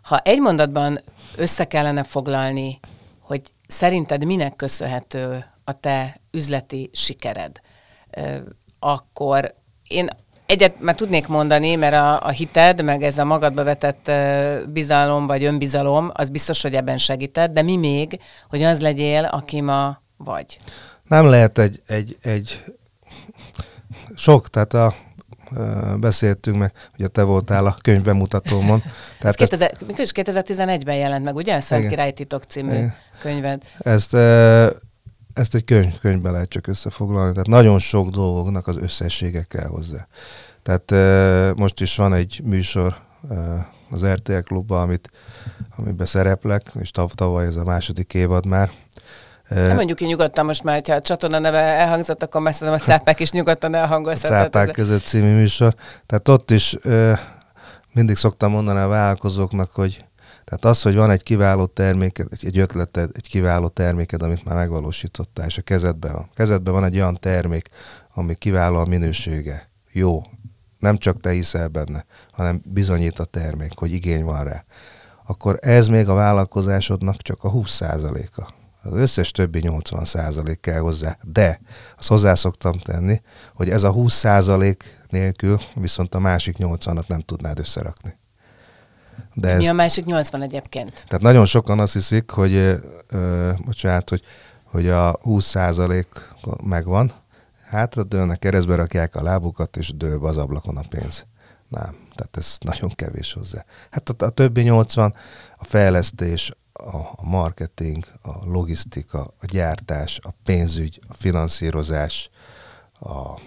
ha 0.02 0.18
egy 0.18 0.40
mondatban 0.40 1.02
össze 1.36 1.66
kellene 1.66 2.04
foglalni, 2.04 2.80
hogy 3.20 3.42
szerinted 3.68 4.26
minek 4.26 4.56
köszönhető 4.56 5.46
a 5.64 5.80
te 5.80 6.22
üzleti 6.32 6.90
sikered, 6.94 7.62
akkor 8.80 9.54
én 9.88 10.08
egyet 10.46 10.80
már 10.80 10.96
tudnék 10.96 11.28
mondani, 11.28 11.76
mert 11.76 11.94
a, 11.94 12.26
a 12.26 12.30
hited, 12.30 12.84
meg 12.84 13.04
ez 13.04 13.18
a 13.18 13.26
magadba 13.26 13.64
vetett 13.64 14.12
bizalom 14.70 15.28
vagy 15.28 15.44
önbizalom, 15.44 16.12
az 16.14 16.30
biztos, 16.30 16.62
hogy 16.62 16.74
ebben 16.74 16.98
segített, 16.98 17.54
de 17.54 17.62
mi 17.62 17.78
még, 17.78 18.20
hogy 18.50 18.64
az 18.64 18.82
legyél, 18.82 19.24
aki 19.24 19.62
ma 19.62 20.02
vagy? 20.18 20.58
Nem 21.08 21.26
lehet 21.26 21.58
egy, 21.58 21.82
egy, 21.88 22.18
egy 22.22 22.64
sok, 24.16 24.50
tehát 24.50 24.74
a 24.74 24.94
beszéltünk 26.00 26.58
meg, 26.58 26.74
hogy 26.98 27.12
te 27.12 27.24
voltál 27.24 27.66
a 27.66 27.76
könyvbemutatómon. 27.82 28.80
Tehát 29.20 29.42
Ez 29.42 29.50
2000, 29.50 29.72
ezt... 29.98 30.12
2011-ben 30.16 30.96
jelent 30.96 31.24
meg, 31.24 31.36
ugye? 31.36 31.60
Szent 31.60 31.88
Király 31.88 32.12
Titok 32.12 32.44
című 32.44 32.74
Igen. 32.74 32.96
könyved. 33.22 33.64
Ezt, 33.80 34.14
ezt 35.36 35.56
egy 35.56 35.64
könyv, 35.64 36.00
könyvbe 36.00 36.30
lehet 36.30 36.50
csak 36.50 36.68
összefoglalni. 36.68 37.32
Tehát 37.32 37.48
nagyon 37.48 37.80
sok 37.80 38.10
dolgoknak 38.10 38.68
az 38.68 38.78
összessége 38.78 39.44
kell 39.44 39.68
hozzá. 39.68 40.08
Tehát 40.64 40.92
most 41.58 41.82
is 41.82 41.96
van 41.96 42.14
egy 42.14 42.42
műsor 42.44 42.96
az 43.90 44.06
RTL 44.06 44.40
klubban, 44.40 44.82
amit, 44.82 45.10
amiben 45.78 46.06
szereplek, 46.06 46.72
és 46.80 46.92
tavaly 46.92 47.46
ez 47.46 47.56
a 47.56 47.64
második 47.64 48.14
évad 48.14 48.46
már, 48.46 48.72
nem 49.50 49.76
mondjuk 49.76 49.98
ki 49.98 50.06
nyugodtan 50.06 50.46
most 50.46 50.64
már, 50.64 50.82
ha 50.88 50.94
a 50.94 51.00
csatorna 51.00 51.40
neve 51.40 51.58
elhangzott, 51.58 52.24
akkor 52.24 52.42
már 52.42 52.56
a 52.60 52.78
cápák 52.88 53.20
is 53.20 53.32
nyugodtan 53.32 53.74
elhangozhatnak. 53.74 54.42
Cápák 54.42 54.72
között 54.72 55.02
című 55.02 55.36
műsor. 55.36 55.76
Tehát 56.06 56.28
ott 56.28 56.52
is 56.52 56.78
mindig 57.94 58.16
szoktam 58.16 58.52
mondani 58.52 58.80
a 58.80 58.88
vállalkozóknak, 58.88 59.72
hogy 59.72 60.06
tehát 60.46 60.66
az, 60.66 60.82
hogy 60.82 60.96
van 60.96 61.10
egy 61.10 61.24
kiváló 61.24 61.66
terméked, 61.66 62.28
egy 62.42 62.58
ötleted, 62.58 63.10
egy 63.14 63.28
kiváló 63.28 63.68
terméked, 63.68 64.22
amit 64.22 64.44
már 64.44 64.56
megvalósítottál, 64.56 65.46
és 65.46 65.58
a 65.58 65.62
kezedben 65.62 66.14
van. 66.14 66.30
Kezedben 66.34 66.74
van 66.74 66.84
egy 66.84 66.96
olyan 66.96 67.18
termék, 67.20 67.70
ami 68.14 68.36
kiváló 68.36 68.80
a 68.80 68.86
minősége. 68.86 69.70
Jó. 69.92 70.24
Nem 70.80 70.98
csak 70.98 71.22
te 71.22 71.32
hiszel 71.32 71.68
benne, 71.68 72.06
hanem 72.32 72.62
bizonyít 72.66 73.20
a 73.20 73.26
termék, 73.26 73.72
hogy 73.76 73.92
igény 73.92 74.24
van 74.24 74.44
rá. 74.44 74.66
Akkor 75.26 75.60
ez 75.62 75.88
még 75.88 76.10
a 76.10 76.14
vállalkozásodnak 76.14 77.22
csak 77.22 77.44
a 77.44 77.52
20%-a 77.52 78.54
az 78.86 78.94
összes 78.94 79.32
többi 79.32 79.60
80 79.60 80.06
százalék 80.06 80.60
kell 80.60 80.80
hozzá. 80.80 81.18
De 81.22 81.62
azt 81.98 82.08
hozzá 82.08 82.34
szoktam 82.34 82.78
tenni, 82.80 83.22
hogy 83.54 83.70
ez 83.70 83.84
a 83.84 83.92
20 83.92 84.14
százalék 84.14 85.02
nélkül 85.10 85.60
viszont 85.76 86.16
a 86.16 86.20
másik 86.20 86.56
80-at 86.60 87.08
nem 87.08 87.20
tudnád 87.20 87.60
összerakni. 87.60 88.18
De 89.34 89.56
Mi 89.56 89.64
ez, 89.64 89.70
a 89.70 89.74
másik 89.74 90.06
80 90.06 90.42
egyébként? 90.42 90.94
Tehát 91.08 91.22
nagyon 91.22 91.46
sokan 91.46 91.80
azt 91.80 91.94
hiszik, 91.94 92.30
hogy, 92.30 92.54
ö, 93.08 93.52
bocsánat, 93.66 94.10
hogy, 94.10 94.22
hogy 94.64 94.90
a 94.90 95.20
20 95.22 95.46
százalék 95.46 96.08
megvan, 96.64 97.12
hátra 97.70 98.04
dőlnek, 98.04 98.40
keresztbe 98.40 98.76
rakják 98.76 99.16
a 99.16 99.24
lábukat, 99.24 99.78
és 99.78 99.94
dől 99.96 100.26
az 100.26 100.38
ablakon 100.38 100.78
a 100.78 100.84
pénz. 100.90 101.26
Nem, 101.68 101.98
tehát 102.16 102.38
ez 102.38 102.58
nagyon 102.60 102.90
kevés 102.96 103.34
hozzá. 103.34 103.66
Hát 103.90 104.10
a, 104.10 104.26
a 104.26 104.30
többi 104.30 104.62
80, 104.62 105.14
a 105.58 105.64
fejlesztés, 105.64 106.52
a 106.74 107.26
marketing, 107.26 108.06
a 108.22 108.32
logisztika, 108.46 109.20
a 109.20 109.46
gyártás, 109.46 110.20
a 110.24 110.30
pénzügy, 110.44 111.00
a 111.08 111.14
finanszírozás, 111.14 112.30
a 113.00 113.40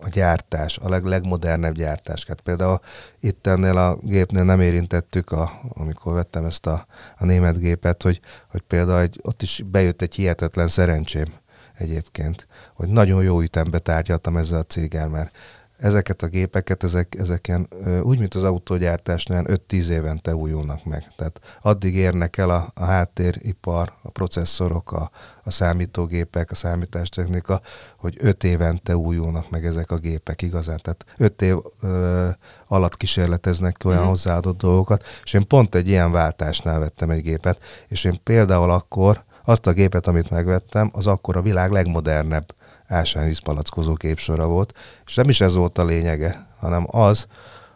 a 0.00 0.08
gyártás, 0.08 0.78
a 0.78 0.88
leg, 0.88 1.04
legmodernebb 1.04 1.74
gyártás. 1.74 2.24
Hát 2.26 2.40
például 2.40 2.80
itt 3.20 3.46
ennél 3.46 3.76
a 3.76 3.98
gépnél 4.02 4.44
nem 4.44 4.60
érintettük, 4.60 5.32
a, 5.32 5.60
amikor 5.68 6.14
vettem 6.14 6.44
ezt 6.44 6.66
a, 6.66 6.86
a 7.16 7.24
német 7.24 7.58
gépet, 7.58 8.02
hogy, 8.02 8.20
hogy 8.50 8.60
például 8.60 9.00
egy, 9.00 9.20
ott 9.22 9.42
is 9.42 9.62
bejött 9.66 10.02
egy 10.02 10.14
hihetetlen 10.14 10.68
szerencsém 10.68 11.32
egyébként, 11.78 12.46
hogy 12.74 12.88
nagyon 12.88 13.22
jó 13.22 13.40
ütembe 13.40 13.78
tárgyaltam 13.78 14.36
ezzel 14.36 14.58
a 14.58 14.62
céggel, 14.62 15.08
mert 15.08 15.36
ezeket 15.78 16.22
a 16.22 16.26
gépeket, 16.26 16.82
ezek, 16.82 17.14
ezek 17.18 17.48
ilyen, 17.48 17.68
úgy, 18.02 18.18
mint 18.18 18.34
az 18.34 18.42
autógyártásnál, 18.42 19.44
5-10 19.68 19.88
évente 19.88 20.34
újulnak 20.34 20.84
meg. 20.84 21.12
Tehát 21.16 21.40
addig 21.62 21.94
érnek 21.94 22.36
el 22.36 22.50
a, 22.50 22.68
a 22.74 22.84
háttéripar, 22.84 23.92
a 24.02 24.10
processzorok, 24.10 24.92
a, 24.92 25.10
a 25.44 25.50
számítógépek, 25.50 26.50
a 26.50 26.54
számítástechnika, 26.54 27.60
hogy 27.96 28.16
5 28.20 28.44
évente 28.44 28.96
újulnak 28.96 29.50
meg 29.50 29.66
ezek 29.66 29.90
a 29.90 29.96
gépek 29.96 30.42
igazán. 30.42 30.80
Tehát 30.82 31.04
5 31.16 31.42
év 31.42 31.56
ö, 31.80 32.28
alatt 32.66 32.96
kísérleteznek 32.96 33.76
ki 33.76 33.86
olyan 33.86 34.04
mm. 34.04 34.08
hozzáadott 34.08 34.58
dolgokat, 34.58 35.04
és 35.24 35.32
én 35.32 35.46
pont 35.46 35.74
egy 35.74 35.88
ilyen 35.88 36.12
váltásnál 36.12 36.78
vettem 36.78 37.10
egy 37.10 37.22
gépet, 37.22 37.62
és 37.88 38.04
én 38.04 38.20
például 38.22 38.70
akkor 38.70 39.24
azt 39.44 39.66
a 39.66 39.72
gépet, 39.72 40.06
amit 40.06 40.30
megvettem, 40.30 40.90
az 40.92 41.06
akkor 41.06 41.36
a 41.36 41.42
világ 41.42 41.70
legmodernebb 41.70 42.54
ásványvízpalackozó 42.88 43.94
képsora 43.94 44.46
volt, 44.46 44.78
és 45.06 45.14
nem 45.14 45.28
is 45.28 45.40
ez 45.40 45.54
volt 45.54 45.78
a 45.78 45.84
lényege, 45.84 46.46
hanem 46.58 46.86
az, 46.90 47.26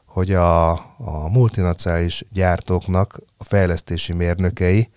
hogy 0.04 0.32
a, 0.32 0.70
a 0.98 1.28
multinacionális 1.30 2.24
gyártóknak 2.32 3.20
a 3.36 3.44
fejlesztési 3.44 4.12
mérnökei, 4.12 4.90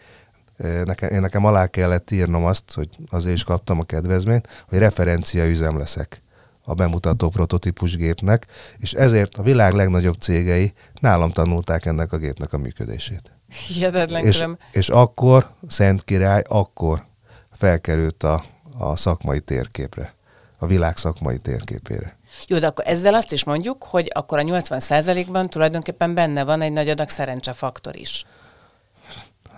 eh, 0.58 0.84
nekem, 0.84 1.10
én 1.10 1.22
nekem 1.22 1.46
alá 1.46 1.68
kellett 1.68 2.12
írnom 2.12 2.46
azt, 2.46 2.74
hogy 2.74 2.90
azért 3.10 3.36
is 3.36 3.44
kaptam 3.44 3.80
a 3.80 3.84
kedvezményt, 3.84 4.66
hogy 4.70 4.78
referencia 4.78 5.48
üzem 5.48 5.78
leszek 5.78 6.24
a 6.66 6.74
bemutató 6.74 7.30
prototípus 7.30 7.96
gépnek, 7.96 8.48
és 8.78 8.94
ezért 8.94 9.38
a 9.38 9.44
világ 9.44 9.74
legnagyobb 9.74 10.16
cégei 10.20 10.74
nálam 11.02 11.32
tanulták 11.32 11.86
ennek 11.86 12.14
a 12.14 12.18
gépnek 12.18 12.54
a 12.54 12.58
működését. 12.58 13.32
Hihetetlen 13.68 14.26
és, 14.26 14.46
és 14.72 14.90
akkor 14.90 15.50
Szent 15.68 16.04
Király, 16.04 16.44
akkor 16.48 17.06
felkerült 17.52 18.24
a 18.24 18.44
a 18.78 18.96
szakmai 18.96 19.40
térképre, 19.40 20.14
a 20.58 20.66
világ 20.66 20.98
szakmai 20.98 21.38
térképére. 21.38 22.18
Jó, 22.48 22.60
de 22.60 22.68
akkor 22.68 22.88
ezzel 22.88 23.14
azt 23.14 23.32
is 23.32 23.44
mondjuk, 23.44 23.84
hogy 23.84 24.12
akkor 24.14 24.40
a 24.40 24.42
80%-ban 24.42 25.50
tulajdonképpen 25.50 26.14
benne 26.14 26.44
van 26.44 26.62
egy 26.62 26.72
nagy 26.72 26.90
adag 26.90 27.10
szerencsefaktor 27.10 27.96
is. 27.96 28.26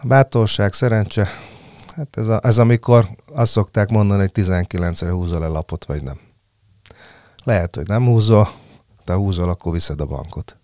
Bátorság, 0.04 0.74
szerencse, 0.74 1.28
hát 1.96 2.18
ez, 2.18 2.28
a, 2.28 2.40
ez 2.44 2.58
amikor 2.58 3.10
azt 3.34 3.52
szokták 3.52 3.90
mondani, 3.90 4.20
hogy 4.20 4.32
19-re 4.34 5.12
húzol 5.12 5.44
el 5.44 5.50
lapot, 5.50 5.86
vagy 5.86 6.04
nem. 6.04 6.20
Lehet, 7.44 7.76
hogy 7.76 7.88
nem 7.88 8.06
húzol, 8.06 8.48
de 9.06 9.14
húzol, 9.14 9.50
akkor 9.50 9.72
viszed 9.72 10.02
a 10.02 10.06
bankot. 10.06 10.57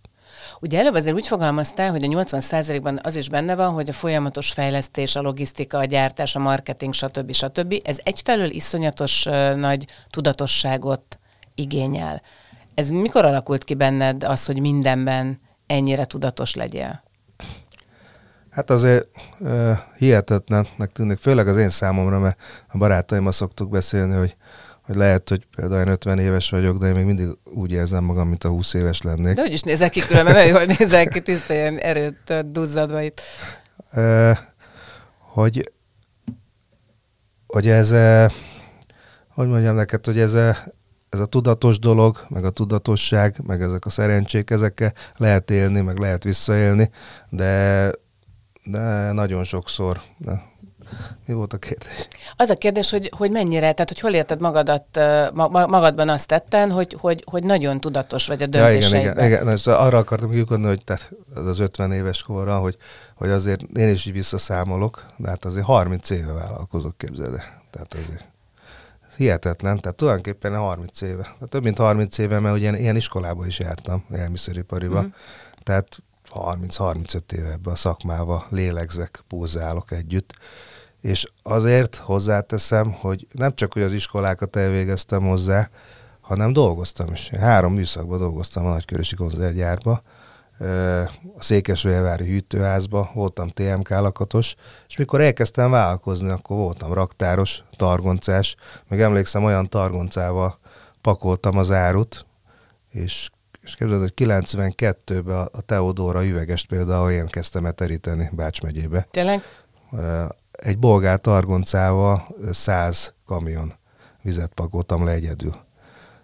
Ugye 0.64 0.80
előbb 0.80 0.94
azért 0.94 1.16
úgy 1.16 1.28
fogalmaztál, 1.28 1.92
hogy 1.92 2.04
a 2.04 2.08
80%-ban 2.08 3.00
az 3.04 3.16
is 3.16 3.30
benne 3.30 3.56
van, 3.56 3.74
hogy 3.74 3.90
a 3.90 3.94
folyamatos 3.94 4.52
fejlesztés, 4.52 5.16
a 5.16 5.22
logisztika, 5.22 5.78
a 5.78 5.86
gyártás, 5.86 6.36
a 6.36 6.40
marketing, 6.40 6.94
stb. 6.94 7.32
stb. 7.32 7.74
Ez 7.84 7.98
egyfelől 8.04 8.50
iszonyatos 8.50 9.24
nagy 9.56 9.86
tudatosságot 10.10 11.20
igényel. 11.56 12.22
Ez 12.74 12.90
mikor 12.90 13.26
alakult 13.26 13.64
ki 13.64 13.74
benned 13.74 14.24
az, 14.24 14.46
hogy 14.46 14.60
mindenben 14.60 15.40
ennyire 15.68 16.06
tudatos 16.06 16.56
legyél? 16.56 17.04
Hát 18.50 18.70
azért 18.70 19.08
uh, 19.40 19.78
hihetetlennek 19.98 20.92
tűnik, 20.94 21.18
főleg 21.18 21.48
az 21.48 21.58
én 21.58 21.70
számomra, 21.70 22.20
mert 22.20 22.42
a 22.68 22.78
barátaimmal 22.78 23.32
szoktuk 23.32 23.70
beszélni, 23.70 24.16
hogy 24.16 24.36
hogy 24.86 24.96
lehet, 24.96 25.30
hogy 25.30 25.46
például 25.56 25.82
én 25.82 25.92
50 25.92 26.20
éves 26.20 26.50
vagyok, 26.50 26.78
de 26.78 26.88
én 26.88 26.94
még 26.94 27.06
mindig 27.06 27.28
úgy 27.44 27.72
érzem 27.72 28.04
magam, 28.04 28.28
mint 28.28 28.44
a 28.44 28.50
20 28.50 28.74
éves 28.74 29.02
lennék. 29.02 29.36
De 29.36 29.42
hogy 29.42 29.54
is 29.54 29.62
nézek 29.62 29.92
ki 29.92 30.00
különben, 30.00 30.34
nagyon 30.34 30.50
jól 30.50 30.76
nézek 30.78 31.08
ki, 31.08 31.22
tiszta 31.22 31.54
ilyen 31.54 31.78
erőt 31.78 32.52
duzzadva 32.52 33.02
itt. 33.02 33.22
Hogy, 35.20 35.72
hogy 37.48 37.68
ez, 37.68 37.90
hogy 39.28 39.48
mondjam 39.48 39.76
neked, 39.76 40.06
hogy 40.06 40.20
ez, 40.20 40.34
ez 41.10 41.20
a 41.20 41.26
tudatos 41.26 41.80
dolog, 41.80 42.26
meg 42.30 42.46
a 42.46 42.52
tudatosság, 42.52 43.36
meg 43.48 43.62
ezek 43.62 43.86
a 43.86 43.90
szerencsék, 43.90 44.50
ezekkel 44.50 44.94
lehet 45.16 45.52
élni, 45.52 45.82
meg 45.82 45.98
lehet 46.00 46.24
visszaélni, 46.24 46.90
de, 47.30 47.92
de 48.64 49.12
nagyon 49.12 49.44
sokszor, 49.44 50.02
de 50.18 50.52
mi 51.26 51.34
volt 51.34 51.54
a 51.54 51.58
kérdés? 51.58 52.08
Az 52.36 52.50
a 52.50 52.56
kérdés, 52.56 52.90
hogy, 52.90 53.12
hogy 53.18 53.32
mennyire, 53.32 53.72
tehát 53.72 53.88
hogy 53.88 54.00
hol 54.00 54.14
érted 54.14 54.40
magadat, 54.40 55.00
magadban 55.34 56.10
azt 56.10 56.28
tetten, 56.28 56.72
hogy, 56.72 56.98
hogy, 57.00 57.24
hogy 57.32 57.44
nagyon 57.44 57.80
tudatos 57.80 58.28
vagy 58.28 58.42
a 58.42 58.46
döntéseidben. 58.46 59.02
Ja, 59.02 59.26
igen, 59.26 59.42
igen, 59.42 59.58
igen. 59.58 59.76
arra 59.76 59.98
akartam 59.98 60.30
kiukodni, 60.30 60.66
hogy 60.66 60.84
tehát 60.84 61.12
az 61.36 61.60
50 61.60 61.92
éves 61.92 62.24
korra, 62.24 62.60
hogy, 62.60 62.78
hogy 63.16 63.30
azért 63.30 63.62
én 63.62 63.90
is 63.90 64.06
így 64.06 64.14
visszaszámolok, 64.14 65.06
de 65.18 65.30
hát 65.30 65.46
azért 65.46 65.66
30 65.66 66.10
éve 66.10 66.32
vállalkozok, 66.32 66.98
képzeld 66.98 67.42
Tehát 67.72 67.94
azért 67.94 68.32
hihetetlen, 69.18 69.80
tehát 69.80 69.98
tulajdonképpen 69.98 70.56
30 70.56 71.02
éve, 71.02 71.36
hát 71.40 71.50
több 71.50 71.64
mint 71.64 71.78
30 71.78 72.18
éve, 72.18 72.40
mert 72.40 72.56
ugye 72.56 72.78
ilyen 72.78 72.96
iskolába 72.96 73.46
is 73.46 73.60
jártam, 73.60 74.06
elmiszeripariba, 74.12 75.02
mm. 75.02 75.08
tehát 75.64 76.04
30-35 76.34 77.32
éve 77.32 77.52
ebbe 77.52 77.72
a 77.72 77.76
szakmába 77.76 78.46
lélegzek, 78.50 79.24
pulzálok 79.28 79.92
együtt, 79.92 80.34
és 81.04 81.26
azért 81.42 81.96
hozzáteszem, 81.96 82.92
hogy 82.92 83.28
nem 83.32 83.56
csak, 83.56 83.74
hogy 83.74 83.82
az 83.82 83.94
iskolákat 83.94 84.56
elvégeztem 84.56 85.24
hozzá, 85.24 85.70
hanem 86.22 86.54
dolgoztam 86.54 87.12
is. 87.12 87.30
Én 87.30 87.40
három 87.40 87.74
műszakban 87.74 88.18
dolgoztam 88.18 88.66
a 88.66 88.70
Nagykörösi 88.70 89.16
konzervgyárba, 89.16 90.02
a 91.38 91.42
Székesfehérvári 91.42 92.26
hűtőházba, 92.26 93.12
voltam 93.14 93.50
TMK 93.50 93.90
lakatos, 93.90 94.56
és 94.88 94.98
mikor 94.98 95.22
elkezdtem 95.22 95.72
vállalkozni, 95.72 96.30
akkor 96.30 96.58
voltam 96.58 96.94
raktáros, 96.94 97.64
targoncás, 97.78 98.56
meg 98.88 99.02
emlékszem, 99.02 99.44
olyan 99.44 99.70
targoncával 99.70 100.60
pakoltam 101.02 101.58
az 101.58 101.72
árut, 101.72 102.26
és, 102.90 103.30
és 103.62 103.76
képzeld, 103.76 104.00
hogy 104.00 104.14
92-ben 104.16 105.50
a 105.52 105.62
Teodóra 105.62 106.26
üvegest 106.26 106.68
például 106.68 107.12
én 107.12 107.28
kezdtem 107.28 107.66
el 107.66 107.74
teríteni 107.74 108.30
Bács 108.32 108.62
megyébe. 108.62 109.08
Tényleg? 109.12 109.42
Egy 110.64 110.78
bolgár 110.78 111.20
targoncával 111.20 112.28
száz 112.52 113.14
kamion 113.26 113.74
vizet 114.22 114.52
pakoltam 114.54 115.06
le 115.06 115.12
egyedül. 115.12 115.56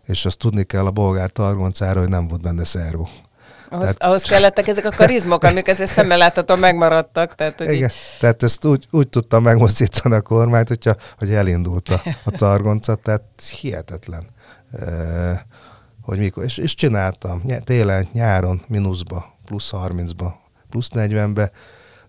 És 0.06 0.25
azt 0.25 0.38
tudni 0.38 0.63
kell 0.63 0.86
a 0.86 0.91
bolgár 0.91 1.30
targoncára, 1.30 1.99
hogy 1.99 2.10
nem 2.10 2.28
volt 2.28 2.41
benne 2.41 2.63
szervó. 2.63 3.10
Ahhoz, 3.71 3.84
tehát, 3.84 4.04
ahhoz 4.04 4.23
kellettek 4.23 4.67
ezek 4.67 4.86
a 4.86 4.89
karizmok, 4.89 5.43
amik 5.43 5.67
ezért 5.67 5.91
szemmel 5.91 6.17
látható 6.17 6.56
megmaradtak. 6.56 7.36
Tehát, 7.36 7.58
hogy 7.58 7.73
igen, 7.73 7.89
így... 7.89 7.95
tehát 8.19 8.43
ezt 8.43 8.65
úgy, 8.65 8.88
úgy 8.91 9.08
tudtam 9.08 9.43
megmozdítani 9.43 10.15
a 10.15 10.21
kormányt, 10.21 10.67
hogyha, 10.67 10.95
hogy 11.17 11.34
elindult 11.34 11.89
a, 11.89 12.02
a 12.23 12.32
targonca, 12.32 12.95
tehát 12.95 13.23
hihetetlen. 13.60 14.23
E, 14.80 15.45
hogy 16.02 16.17
mikor, 16.17 16.43
és, 16.43 16.58
és 16.58 16.75
csináltam 16.75 17.43
télen, 17.63 18.08
nyáron, 18.13 18.62
mínuszba, 18.67 19.38
plusz 19.45 19.69
30-ba, 19.73 20.32
plusz 20.69 20.89
40-be, 20.93 21.52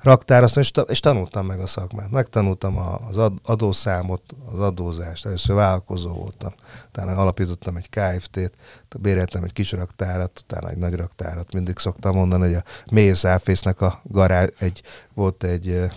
raktároztam, 0.02 0.62
és, 0.62 0.72
és 0.86 1.00
tanultam 1.00 1.46
meg 1.46 1.60
a 1.60 1.66
szakmát. 1.66 2.10
Megtanultam 2.10 2.78
az 3.08 3.18
adószámot, 3.42 4.22
az 4.52 4.60
adózást. 4.60 5.26
Először 5.26 5.56
vállalkozó 5.56 6.12
voltam. 6.12 6.52
Utána 6.88 7.16
alapítottam 7.16 7.76
egy 7.76 7.88
KFT-t, 7.88 8.52
béreltem 8.98 9.44
egy 9.44 9.52
kis 9.52 9.72
raktárat, 9.72 10.40
utána 10.42 10.68
egy 10.68 10.76
nagy 10.76 10.94
raktárat. 10.94 11.52
Mindig 11.52 11.78
szoktam 11.78 12.14
mondani, 12.14 12.44
hogy 12.44 12.54
a 12.54 12.64
Mészáfésznek 12.90 13.80
a 13.80 14.00
garázs, 14.04 14.48
egy, 14.58 14.82
volt 15.14 15.44
egy 15.44 15.68
uh, 15.68 15.90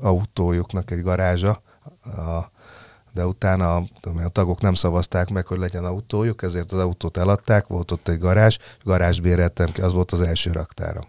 autójuknak 0.00 0.90
egy 0.90 1.02
garázsa, 1.02 1.62
a, 2.02 2.52
de 3.12 3.26
utána 3.26 3.76
a, 3.76 3.84
a 4.24 4.28
tagok 4.28 4.60
nem 4.60 4.74
szavazták 4.74 5.28
meg, 5.28 5.46
hogy 5.46 5.58
legyen 5.58 5.84
autójuk, 5.84 6.42
ezért 6.42 6.72
az 6.72 6.78
autót 6.78 7.16
eladták, 7.16 7.66
volt 7.66 7.90
ott 7.90 8.08
egy 8.08 8.18
garázs, 8.18 8.56
garázs 8.82 9.20
béreltem 9.20 9.72
ki, 9.72 9.80
az 9.80 9.92
volt 9.92 10.12
az 10.12 10.20
első 10.20 10.52
raktára 10.52 11.06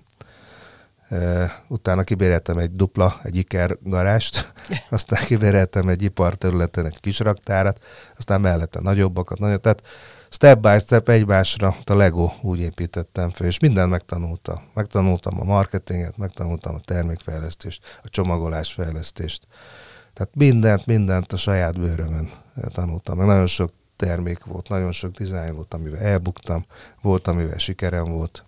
utána 1.68 2.04
kibéreltem 2.04 2.58
egy 2.58 2.76
dupla, 2.76 3.20
egy 3.24 3.36
iker 3.36 3.78
garást, 3.84 4.54
aztán 4.90 5.26
kibéreltem 5.26 5.88
egy 5.88 6.04
iparterületen 6.04 6.86
egy 6.86 7.00
kis 7.00 7.20
raktárat, 7.20 7.84
aztán 8.18 8.42
mellette 8.42 8.80
nagyobbakat, 8.82 9.40
nagyobb, 9.40 9.62
tehát 9.62 9.82
step 10.30 10.60
by 10.60 10.80
step 10.80 11.10
egymásra 11.10 11.76
a 11.84 11.94
Lego 11.94 12.32
úgy 12.42 12.60
építettem 12.60 13.30
fel, 13.30 13.48
és 13.48 13.60
mindent 13.60 13.90
megtanultam. 13.90 14.62
Megtanultam 14.74 15.40
a 15.40 15.44
marketinget, 15.44 16.18
megtanultam 16.18 16.76
a 16.76 16.80
termékfejlesztést, 16.80 18.00
a 18.04 18.10
csomagolásfejlesztést. 18.10 19.48
Tehát 20.14 20.36
mindent, 20.36 20.86
mindent 20.86 21.34
a 21.34 21.38
saját 21.38 21.80
bőrömön 21.80 22.30
tanultam. 22.74 23.18
Meg 23.18 23.28
nagyon 23.28 23.48
sok 23.48 23.72
termék 23.96 24.46
volt, 24.46 24.70
nagyon 24.70 24.92
sok 24.92 25.12
dizájn 25.12 25.56
volt, 25.56 25.74
amivel 25.74 26.00
elbuktam, 26.00 26.66
volt, 27.02 27.28
amivel 27.28 27.58
sikerem 27.58 28.12
volt. 28.12 28.46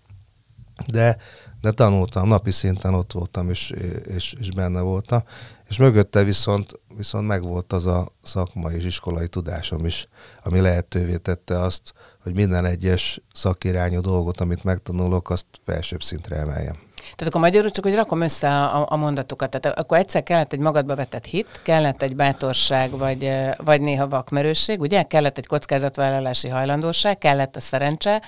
De 0.86 1.18
de 1.62 1.72
tanultam, 1.72 2.28
napi 2.28 2.52
szinten 2.52 2.94
ott 2.94 3.12
voltam, 3.12 3.50
és, 3.50 3.74
és, 4.16 4.36
és 4.40 4.52
benne 4.52 4.82
voltam, 4.82 5.24
és 5.70 5.78
mögötte 5.78 6.24
viszont, 6.24 6.80
viszont 6.98 7.28
megvolt 7.28 7.74
az 7.74 7.86
a 7.86 8.08
szakmai 8.24 8.76
és 8.76 8.86
iskolai 8.86 9.28
tudásom 9.28 9.86
is, 9.86 10.08
ami 10.44 10.60
lehetővé 10.60 11.18
tette 11.18 11.60
azt, 11.60 11.94
hogy 12.24 12.34
minden 12.34 12.66
egyes 12.66 13.22
szakirányú 13.34 14.00
dolgot, 14.00 14.42
amit 14.42 14.64
megtanulok, 14.64 15.30
azt 15.30 15.46
felsőbb 15.66 16.04
szintre 16.04 16.36
emeljem. 16.36 16.76
Tehát 16.96 17.34
akkor 17.34 17.42
magyarul 17.42 17.70
csak, 17.70 17.84
hogy 17.84 17.96
rakom 17.96 18.22
össze 18.22 18.50
a, 18.50 18.86
a 18.90 18.96
mondatokat. 18.96 19.50
Tehát 19.50 19.80
akkor 19.80 19.98
egyszer 19.98 20.24
kellett 20.24 20.54
egy 20.54 20.60
magadba 20.60 20.96
vetett 20.96 21.26
hit, 21.26 21.60
kellett 21.64 22.02
egy 22.02 22.16
bátorság, 22.16 22.92
vagy, 22.92 23.32
vagy 23.58 23.82
néha 23.82 24.08
vakmerősség, 24.08 24.80
ugye? 24.80 25.04
Kellett 25.04 25.38
egy 25.38 25.48
kockázatvállalási 25.48 26.48
hajlandóság, 26.48 27.18
kellett 27.18 27.56
a 27.56 27.60
szerencse, 27.60 28.22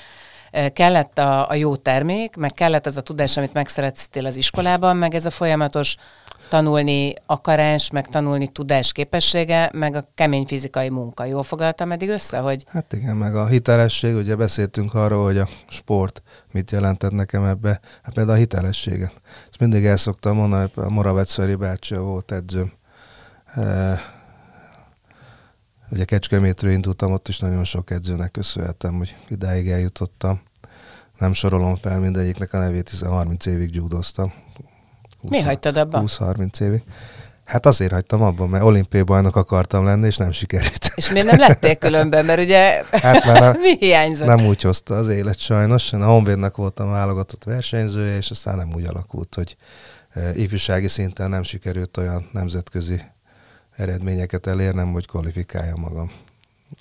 kellett 0.73 1.17
a, 1.17 1.49
a 1.49 1.53
jó 1.53 1.75
termék, 1.75 2.35
meg 2.35 2.51
kellett 2.51 2.85
az 2.85 2.97
a 2.97 3.01
tudás, 3.01 3.37
amit 3.37 3.53
megszereztél 3.53 4.25
az 4.25 4.35
iskolában, 4.35 4.97
meg 4.97 5.15
ez 5.15 5.25
a 5.25 5.29
folyamatos 5.29 5.95
tanulni 6.49 7.13
akarás, 7.25 7.91
meg 7.91 8.07
tanulni 8.07 8.47
tudás 8.47 8.91
képessége, 8.91 9.69
meg 9.73 9.95
a 9.95 10.09
kemény 10.15 10.45
fizikai 10.45 10.89
munka. 10.89 11.25
Jól 11.25 11.43
foglaltam 11.43 11.91
eddig 11.91 12.09
össze, 12.09 12.37
hogy... 12.37 12.65
Hát 12.67 12.93
igen, 12.93 13.15
meg 13.15 13.35
a 13.35 13.47
hitelesség, 13.47 14.15
ugye 14.15 14.35
beszéltünk 14.35 14.93
arról, 14.93 15.23
hogy 15.23 15.37
a 15.37 15.47
sport 15.67 16.23
mit 16.51 16.71
jelentett 16.71 17.11
nekem 17.11 17.43
ebbe. 17.43 17.79
Hát 18.03 18.13
például 18.13 18.35
a 18.35 18.39
hitelességet. 18.39 19.13
Ezt 19.49 19.59
mindig 19.59 19.85
el 19.85 19.97
szoktam 19.97 20.35
mondani, 20.35 20.71
a 20.75 20.89
Moravecveri 20.89 21.55
bácsi 21.55 21.95
volt 21.95 22.31
edzőm. 22.31 22.71
Ugye 25.91 26.05
Kecskemétről 26.05 26.71
indultam, 26.71 27.11
ott 27.11 27.27
is 27.27 27.39
nagyon 27.39 27.63
sok 27.63 27.91
edzőnek 27.91 28.31
köszönhetem, 28.31 28.97
hogy 28.97 29.15
idáig 29.29 29.69
eljutottam. 29.69 30.41
Nem 31.17 31.33
sorolom 31.33 31.75
fel 31.75 31.99
mindegyiknek 31.99 32.53
a 32.53 32.57
nevét, 32.57 32.89
hiszen 32.89 33.09
30 33.09 33.45
évig 33.45 33.75
judoztam. 33.75 34.33
20, 35.21 35.31
Mi 35.31 35.39
hagytad 35.39 35.77
abba? 35.77 36.03
20-30 36.05 36.61
évig. 36.61 36.83
Hát 37.45 37.65
azért 37.65 37.91
hagytam 37.91 38.21
abban, 38.21 38.49
mert 38.49 38.63
olimpiai 38.63 39.03
bajnok 39.03 39.35
akartam 39.35 39.85
lenni, 39.85 40.05
és 40.05 40.17
nem 40.17 40.31
sikerült. 40.31 40.91
És 40.95 41.09
miért 41.09 41.27
nem 41.27 41.39
lettél 41.39 41.75
különben, 41.75 42.25
mert 42.25 42.39
ugye 42.39 42.83
hát 42.91 43.25
már 43.25 43.43
a, 43.43 43.55
mi 43.61 43.77
hiányzott? 43.79 44.27
Nem 44.27 44.45
úgy 44.45 44.61
hozta 44.61 44.95
az 44.95 45.07
élet 45.07 45.39
sajnos. 45.39 45.91
Én 45.91 46.01
a 46.01 46.05
Honvédnak 46.05 46.55
voltam 46.55 46.89
válogatott 46.89 47.43
versenyzője, 47.43 48.17
és 48.17 48.31
aztán 48.31 48.57
nem 48.57 48.73
úgy 48.73 48.85
alakult, 48.85 49.35
hogy 49.35 49.55
e, 50.09 50.35
ifjúsági 50.35 50.87
szinten 50.87 51.29
nem 51.29 51.43
sikerült 51.43 51.97
olyan 51.97 52.29
nemzetközi 52.33 53.01
eredményeket 53.79 54.47
elérnem, 54.47 54.91
hogy 54.91 55.07
kvalifikáljam 55.07 55.79
magam. 55.79 56.11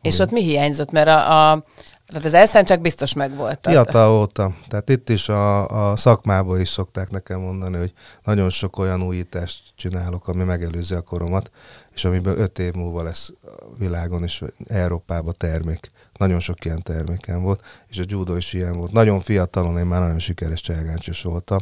És 0.03 0.19
ott 0.19 0.31
mi 0.31 0.43
hiányzott? 0.43 0.91
Mert 0.91 1.09
a, 1.09 1.51
a 1.53 1.65
tehát 2.09 2.25
az 2.25 2.35
elszán 2.35 2.65
csak 2.65 2.81
biztos 2.81 3.13
megvolt. 3.13 3.59
Fiatal 3.63 4.11
voltam. 4.11 4.57
Tehát 4.69 4.89
itt 4.89 5.09
is 5.09 5.29
a, 5.29 5.91
a 5.91 5.97
szakmában 5.97 6.61
is 6.61 6.69
szokták 6.69 7.11
nekem 7.11 7.41
mondani, 7.41 7.77
hogy 7.77 7.93
nagyon 8.25 8.49
sok 8.49 8.79
olyan 8.79 9.03
újítást 9.03 9.63
csinálok, 9.77 10.29
ami 10.29 10.45
megelőzi 10.45 10.95
a 10.95 11.01
koromat, 11.01 11.51
és 11.95 12.05
amiből 12.05 12.39
öt 12.39 12.59
év 12.59 12.73
múlva 12.73 13.03
lesz 13.03 13.33
a 13.43 13.77
világon 13.79 14.23
és 14.23 14.45
Európában 14.69 15.35
termék. 15.37 15.91
Nagyon 16.19 16.41
sok 16.41 16.65
ilyen 16.65 16.83
terméken 16.83 17.43
volt, 17.43 17.63
és 17.89 17.99
a 17.99 18.05
judo 18.07 18.37
is 18.37 18.53
ilyen 18.53 18.77
volt. 18.77 18.93
Nagyon 18.93 19.21
fiatalon 19.21 19.79
én 19.79 19.87
már 19.87 20.01
nagyon 20.01 20.19
sikeres 20.19 20.61
cselgáncsos 20.61 21.23
voltam, 21.23 21.61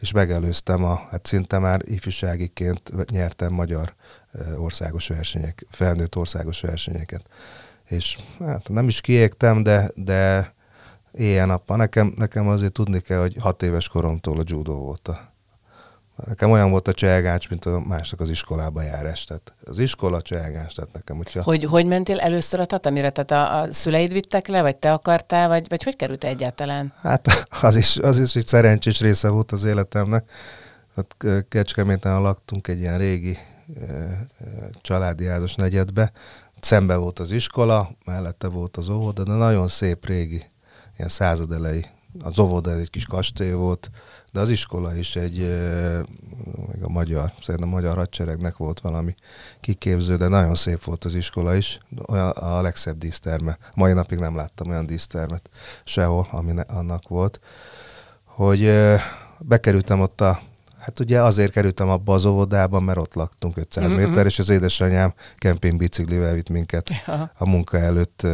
és 0.00 0.12
megelőztem 0.12 0.84
a, 0.84 1.06
hát 1.10 1.26
szinte 1.26 1.58
már 1.58 1.80
ifjúságiként 1.84 3.10
nyertem 3.10 3.52
magyar 3.52 3.94
országos 4.56 5.08
versenyek, 5.08 5.66
felnőtt 5.70 6.16
országos 6.16 6.60
versenyeket 6.60 7.22
és 7.90 8.18
hát 8.38 8.68
nem 8.68 8.88
is 8.88 9.00
kiégtem, 9.00 9.62
de, 9.62 9.90
de 9.94 10.52
éjjel-nappal. 11.12 11.76
Nekem, 11.76 12.12
nekem 12.16 12.48
azért 12.48 12.72
tudni 12.72 13.00
kell, 13.00 13.20
hogy 13.20 13.36
hat 13.40 13.62
éves 13.62 13.88
koromtól 13.88 14.38
a 14.38 14.42
judo 14.44 14.74
volt 14.74 15.08
a 15.08 15.28
Nekem 16.26 16.50
olyan 16.50 16.70
volt 16.70 16.88
a 16.88 16.92
cselgács, 16.92 17.48
mint 17.48 17.64
a 17.64 17.80
másnak 17.80 18.20
az 18.20 18.28
iskolába 18.28 18.82
járás. 18.82 19.24
Tehát 19.24 19.52
az 19.64 19.78
iskola 19.78 20.22
cselgács, 20.22 20.74
tehát 20.74 20.92
nekem. 20.92 21.16
Hogyha... 21.16 21.42
Hogy, 21.42 21.64
hogy 21.64 21.86
mentél 21.86 22.20
először 22.20 22.60
a 22.60 22.64
tatamire? 22.64 23.10
Tehát 23.10 23.30
a, 23.30 23.60
a 23.60 23.72
szüleid 23.72 24.12
vittek 24.12 24.46
le, 24.46 24.62
vagy 24.62 24.78
te 24.78 24.92
akartál, 24.92 25.48
vagy, 25.48 25.68
vagy 25.68 25.82
hogy 25.82 25.96
került 25.96 26.24
egyáltalán? 26.24 26.92
Hát 27.02 27.46
az 27.60 27.76
is, 27.76 27.96
az 27.96 28.18
is 28.18 28.36
egy 28.36 28.46
szerencsés 28.46 29.00
része 29.00 29.28
volt 29.28 29.52
az 29.52 29.64
életemnek. 29.64 30.30
Hát 30.96 31.16
Kecskeméten 31.48 32.22
laktunk 32.22 32.68
egy 32.68 32.80
ilyen 32.80 32.98
régi 32.98 33.38
családi 34.80 35.26
házas 35.26 35.54
negyedbe, 35.54 36.12
szembe 36.60 36.96
volt 36.96 37.18
az 37.18 37.30
iskola, 37.30 37.90
mellette 38.04 38.48
volt 38.48 38.76
az 38.76 38.88
óvoda, 38.88 39.22
de 39.22 39.32
nagyon 39.32 39.68
szép 39.68 40.06
régi, 40.06 40.44
ilyen 40.96 41.08
századelei. 41.08 41.86
Az 42.22 42.38
óvoda 42.38 42.74
egy 42.74 42.90
kis 42.90 43.04
kastély 43.04 43.52
volt, 43.52 43.90
de 44.32 44.40
az 44.40 44.50
iskola 44.50 44.96
is 44.96 45.16
egy, 45.16 45.38
még 46.72 46.82
a 46.82 46.88
magyar, 46.88 47.32
szerintem 47.40 47.72
a 47.72 47.74
magyar 47.74 47.96
hadseregnek 47.96 48.56
volt 48.56 48.80
valami 48.80 49.14
kiképző, 49.60 50.16
de 50.16 50.28
nagyon 50.28 50.54
szép 50.54 50.84
volt 50.84 51.04
az 51.04 51.14
iskola 51.14 51.54
is. 51.54 51.78
Olyan 52.08 52.30
a 52.30 52.62
legszebb 52.62 52.98
díszterme. 52.98 53.58
Mai 53.74 53.92
napig 53.92 54.18
nem 54.18 54.36
láttam 54.36 54.68
olyan 54.68 54.86
dísztermet 54.86 55.50
sehol, 55.84 56.26
ami 56.30 56.52
annak 56.66 57.08
volt. 57.08 57.40
Hogy 58.24 58.72
bekerültem 59.38 60.00
ott 60.00 60.20
a 60.20 60.40
Hát 60.80 61.00
ugye 61.00 61.22
azért 61.22 61.52
kerültem 61.52 61.88
abba 61.88 62.14
az 62.14 62.24
óvodába, 62.24 62.80
mert 62.80 62.98
ott 62.98 63.14
laktunk 63.14 63.56
500 63.56 63.92
mm-hmm. 63.92 64.02
méter, 64.02 64.26
és 64.26 64.38
az 64.38 64.48
édesanyám 64.48 65.14
kempingbiciklivel 65.36 66.34
vitt 66.34 66.48
minket 66.48 66.90
ja. 67.06 67.30
a 67.36 67.48
munka 67.48 67.78
előtt 67.78 68.26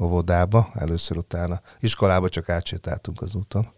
óvodába, 0.00 0.70
először 0.74 1.16
utána. 1.16 1.60
Iskolába 1.80 2.28
csak 2.28 2.48
átsétáltunk 2.48 3.22
az 3.22 3.34
úton. 3.34 3.68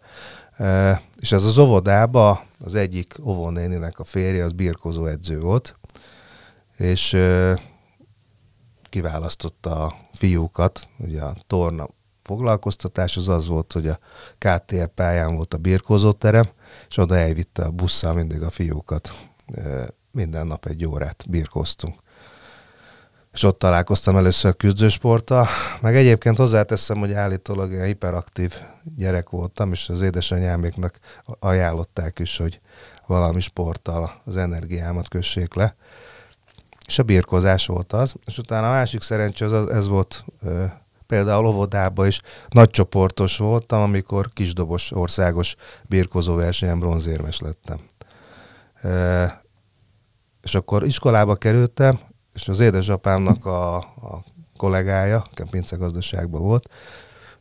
Uh, 0.59 0.97
és 1.19 1.31
ez 1.31 1.43
az 1.43 1.57
óvodába 1.57 2.43
az 2.59 2.75
egyik 2.75 3.15
óvónéninek 3.23 3.99
a 3.99 4.03
férje, 4.03 4.43
az 4.43 4.51
birkozó 4.51 5.05
edző 5.05 5.39
volt, 5.39 5.75
és 6.77 7.13
uh, 7.13 7.59
kiválasztotta 8.89 9.83
a 9.85 9.95
fiúkat, 10.13 10.89
ugye 10.97 11.21
a 11.21 11.35
torna 11.47 11.87
foglalkoztatás 12.21 13.17
az 13.17 13.29
az 13.29 13.47
volt, 13.47 13.73
hogy 13.73 13.87
a 13.87 13.99
KTL 14.37 14.83
pályán 14.95 15.35
volt 15.35 15.53
a 15.53 15.57
birkózóterem, 15.57 16.45
és 16.89 16.97
oda 16.97 17.17
elvitte 17.17 17.63
a 17.63 17.71
busszal 17.71 18.13
mindig 18.13 18.41
a 18.41 18.49
fiúkat. 18.49 19.13
Minden 20.11 20.47
nap 20.47 20.65
egy 20.65 20.85
órát 20.85 21.25
birkoztunk. 21.29 21.99
És 23.33 23.43
ott 23.43 23.59
találkoztam 23.59 24.17
először 24.17 24.51
a 24.51 24.53
küzdősporttal, 24.53 25.47
meg 25.81 25.95
egyébként 25.95 26.37
hozzáteszem, 26.37 26.97
hogy 26.97 27.13
állítólag 27.13 27.71
ilyen 27.71 27.85
hiperaktív 27.85 28.53
gyerek 28.95 29.29
voltam, 29.29 29.71
és 29.71 29.89
az 29.89 30.01
édesanyáméknak 30.01 30.99
ajánlották 31.39 32.19
is, 32.19 32.37
hogy 32.37 32.59
valami 33.05 33.39
sporttal 33.39 34.21
az 34.25 34.37
energiámat 34.37 35.07
kössék 35.07 35.53
le. 35.53 35.75
És 36.87 36.99
a 36.99 37.03
birkozás 37.03 37.65
volt 37.65 37.93
az. 37.93 38.13
És 38.25 38.37
utána 38.37 38.67
a 38.67 38.71
másik 38.71 39.01
szerencsé 39.01 39.45
az, 39.45 39.69
ez 39.69 39.87
volt 39.87 40.25
például 41.07 41.45
óvodában 41.45 42.07
is 42.07 42.21
nagycsoportos 42.49 43.37
voltam, 43.37 43.81
amikor 43.81 44.29
kisdobos 44.33 44.91
országos 44.91 45.55
birkozó 45.83 46.35
versenyen 46.35 46.79
bronzérmes 46.79 47.39
lettem. 47.39 47.79
E, 48.81 49.41
és 50.43 50.55
akkor 50.55 50.85
iskolába 50.85 51.35
kerültem, 51.35 51.99
és 52.33 52.47
az 52.47 52.59
édesapámnak 52.59 53.45
a, 53.45 53.75
a 53.77 54.23
kollégája, 54.57 55.25
Pince 55.49 55.75
gazdaságban 55.75 56.41
volt, 56.41 56.69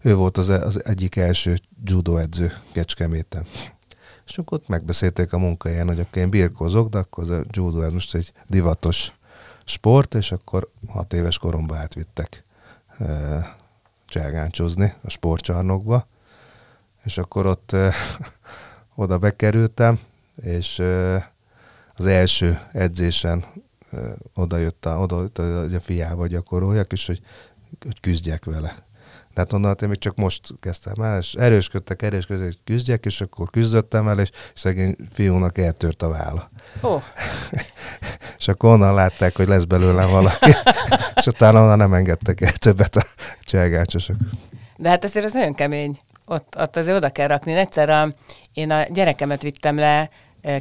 ő 0.01 0.15
volt 0.15 0.37
az, 0.37 0.49
az 0.49 0.85
egyik 0.85 1.17
első 1.17 1.59
judo 1.85 2.17
edző 2.17 2.53
Kecskeméten. 2.73 3.45
És 4.27 4.39
akkor 4.39 4.59
ott 4.59 4.69
megbeszélték 4.69 5.33
a 5.33 5.39
munkahelyen, 5.39 5.87
hogy 5.87 6.01
akkor 6.01 6.23
én 6.23 6.31
birkozok, 6.31 6.89
de 6.89 6.99
akkor 6.99 7.31
a 7.31 7.45
judo 7.51 7.83
ez 7.83 7.93
most 7.93 8.15
egy 8.15 8.33
divatos 8.47 9.13
sport, 9.65 10.15
és 10.15 10.33
akkor 10.33 10.71
hat 10.89 11.13
éves 11.13 11.39
koromban 11.39 11.77
átvittek 11.77 12.46
cselgáncsozni 14.07 14.95
a 15.03 15.11
sportcsarnokba, 15.11 16.07
és 17.05 17.19
akkor 17.19 17.47
ott 17.47 17.77
oda 18.95 19.19
bekerültem, 19.19 19.99
és 20.43 20.79
az 21.95 22.07
első 22.07 22.61
edzésen 22.73 23.45
oda 24.35 24.57
jött, 24.57 24.87
a, 24.87 24.99
oda 24.99 25.21
jött, 25.21 25.37
hogy 25.37 25.75
a 25.75 25.81
fiával 25.81 26.27
gyakoroljak, 26.27 26.93
és 26.93 27.07
hogy, 27.07 27.23
hogy 27.81 28.01
küzdjek 28.01 28.45
vele. 28.45 28.85
De 29.37 29.43
hát 29.43 29.53
onnan 29.53 29.77
én 29.83 29.89
még 29.89 29.99
csak 29.99 30.17
most 30.17 30.41
kezdtem 30.61 31.05
el, 31.05 31.19
és 31.19 31.35
erősködtek, 31.35 32.03
erősködtek, 32.03 32.45
hogy 32.45 32.59
küzdjek, 32.65 33.05
és 33.05 33.21
akkor 33.21 33.51
küzdöttem 33.51 34.09
el, 34.09 34.19
és 34.19 34.31
szegény 34.55 34.97
fiúnak 35.13 35.59
eltört 35.59 36.03
a 36.03 36.09
válla. 36.09 36.51
Oh. 36.81 37.03
és 38.39 38.49
akkor 38.49 38.71
onnan 38.71 38.95
látták, 38.95 39.37
hogy 39.37 39.49
lesz 39.49 39.65
belőlem 39.65 40.11
valaki, 40.11 40.51
és 41.17 41.27
utána 41.27 41.63
onnan 41.63 41.77
nem 41.77 41.95
engedtek 41.95 42.41
el 42.41 42.53
többet 42.53 42.97
a 42.97 43.03
cselgácsosok. 43.43 44.17
De 44.77 44.89
hát 44.89 45.05
azért 45.05 45.25
ez 45.25 45.33
nagyon 45.33 45.55
kemény. 45.55 45.99
Ott, 46.25 46.55
ott 46.59 46.77
azért 46.77 46.97
oda 46.97 47.11
kell 47.11 47.29
rakni. 47.29 47.53
Egyszer 47.53 47.89
a, 47.89 48.15
én 48.53 48.71
a 48.71 48.83
gyerekemet 48.89 49.43
vittem 49.43 49.77
le 49.77 50.11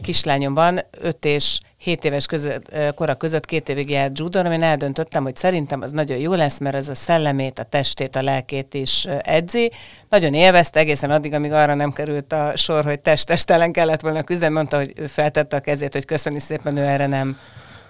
kislányomban 0.01 0.79
5 0.91 1.25
és 1.25 1.59
7 1.86 2.06
éves 2.06 2.26
között, 2.26 2.76
kora 2.95 3.15
között 3.15 3.45
két 3.45 3.69
évig 3.69 3.89
járt 3.89 4.19
judon, 4.19 4.45
amin 4.45 4.63
eldöntöttem, 4.63 5.24
hogy 5.24 5.36
szerintem 5.36 5.82
az 5.82 5.91
nagyon 5.91 6.17
jó 6.17 6.34
lesz, 6.34 6.60
mert 6.60 6.76
ez 6.76 6.88
a 6.88 6.95
szellemét, 6.95 7.60
a 7.60 7.63
testét, 7.63 8.15
a 8.15 8.21
lelkét 8.21 8.74
is 8.74 9.06
edzi. 9.19 9.71
Nagyon 10.10 10.34
élvezte 10.34 10.80
egészen 10.80 11.12
addig, 11.12 11.34
amíg 11.34 11.52
arra 11.52 11.74
nem 11.74 11.91
került 11.91 12.34
a 12.34 12.52
sor, 12.56 12.84
hogy 12.84 13.00
test-testelen 13.00 13.71
kellett 13.71 14.02
volna 14.02 14.24
küzdeni, 14.24 14.54
mondta, 14.54 14.78
hogy 14.78 14.93
feltette 15.08 15.56
a 15.56 15.60
kezét, 15.60 15.93
hogy 15.93 16.06
köszöni 16.06 16.39
szépen, 16.39 16.78
ő 16.78 16.82
erre 16.82 17.08
nem 17.08 17.38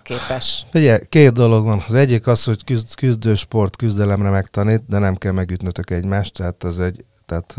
képes. 0.03 0.65
Ugye, 0.73 0.99
két 1.09 1.31
dolog 1.31 1.65
van. 1.65 1.83
Az 1.87 1.93
egyik 1.93 2.27
az, 2.27 2.43
hogy 2.43 2.63
küzd, 2.63 2.95
küzdősport 2.95 3.75
küzdelemre 3.75 4.29
megtanít, 4.29 4.81
de 4.87 4.97
nem 4.97 5.15
kell 5.15 5.31
megütnötök 5.31 5.89
egymást, 5.89 6.33
tehát 6.33 6.63
ez 6.63 6.77
egy, 6.77 7.05
tehát 7.25 7.55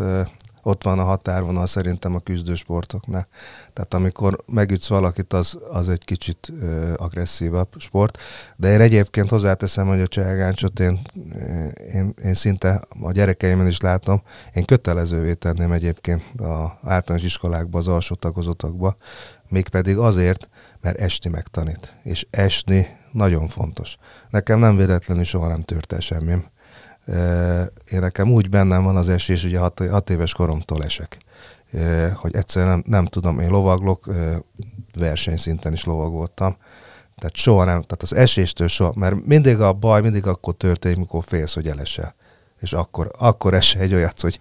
ott 0.66 0.83
van 0.83 0.98
a 0.98 1.05
határvonal 1.05 1.66
szerintem 1.66 2.14
a 2.14 2.18
küzdősportoknál. 2.18 3.29
Tehát 3.72 3.94
amikor 3.94 4.44
megütsz 4.46 4.88
valakit, 4.88 5.33
az, 5.33 5.59
az 5.70 5.88
egy 5.88 6.05
kicsit 6.05 6.52
ö, 6.61 6.92
agresszívabb 6.96 7.68
sport. 7.76 8.18
De 8.57 8.72
én 8.72 8.81
egyébként 8.81 9.29
hozzáteszem, 9.29 9.87
hogy 9.87 10.00
a 10.00 10.07
cselgáncsot 10.07 10.81
én, 10.81 11.00
én, 11.92 12.14
én 12.24 12.35
szinte 12.35 12.81
a 13.00 13.12
gyerekeimen 13.12 13.66
is 13.66 13.81
látom, 13.81 14.22
én 14.55 14.64
kötelezővé 14.64 15.35
tenném 15.35 15.72
egyébként 15.72 16.22
az 16.37 16.70
általános 16.83 17.26
iskolákba, 17.26 17.79
az 17.79 17.88
alsó 17.88 18.14
tagozatokba, 18.14 18.96
mégpedig 19.48 19.98
azért, 19.98 20.48
mert 20.81 20.98
esni 20.98 21.31
megtanít. 21.31 21.96
És 22.02 22.26
esni 22.31 22.87
nagyon 23.12 23.48
fontos. 23.48 23.96
Nekem 24.31 24.59
nem 24.59 24.76
véletlenül 24.76 25.24
soha 25.24 25.48
nem 25.48 25.62
tört 25.62 25.92
el 25.92 26.00
semmim 26.00 26.55
én 27.90 27.99
nekem 28.01 28.31
úgy 28.31 28.49
bennem 28.49 28.83
van 28.83 28.97
az 28.97 29.09
esés, 29.09 29.45
ugye 29.45 29.59
hat, 29.59 29.83
hat 29.90 30.11
éves 30.11 30.35
koromtól 30.35 30.83
esek, 30.83 31.19
hogy 32.14 32.37
egyszerűen 32.37 32.71
nem, 32.71 32.83
nem 32.87 33.05
tudom, 33.05 33.40
én 33.40 33.49
lovaglok, 33.49 34.11
versenyszinten 34.95 35.73
is 35.73 35.85
lovagoltam, 35.85 36.57
tehát 37.16 37.35
soha 37.35 37.64
nem, 37.64 37.83
tehát 37.83 38.03
az 38.03 38.14
eséstől 38.14 38.69
soha, 38.69 38.92
mert 38.95 39.27
mindig 39.27 39.61
a 39.61 39.73
baj, 39.73 40.01
mindig 40.01 40.27
akkor 40.27 40.55
történik, 40.55 40.99
mikor 40.99 41.25
félsz, 41.25 41.55
hogy 41.55 41.69
elesel. 41.69 42.14
És 42.61 42.73
akkor, 42.73 43.11
akkor 43.19 43.55
esel 43.55 43.83
egy 43.83 43.95
olyat, 43.95 44.21
hogy 44.21 44.40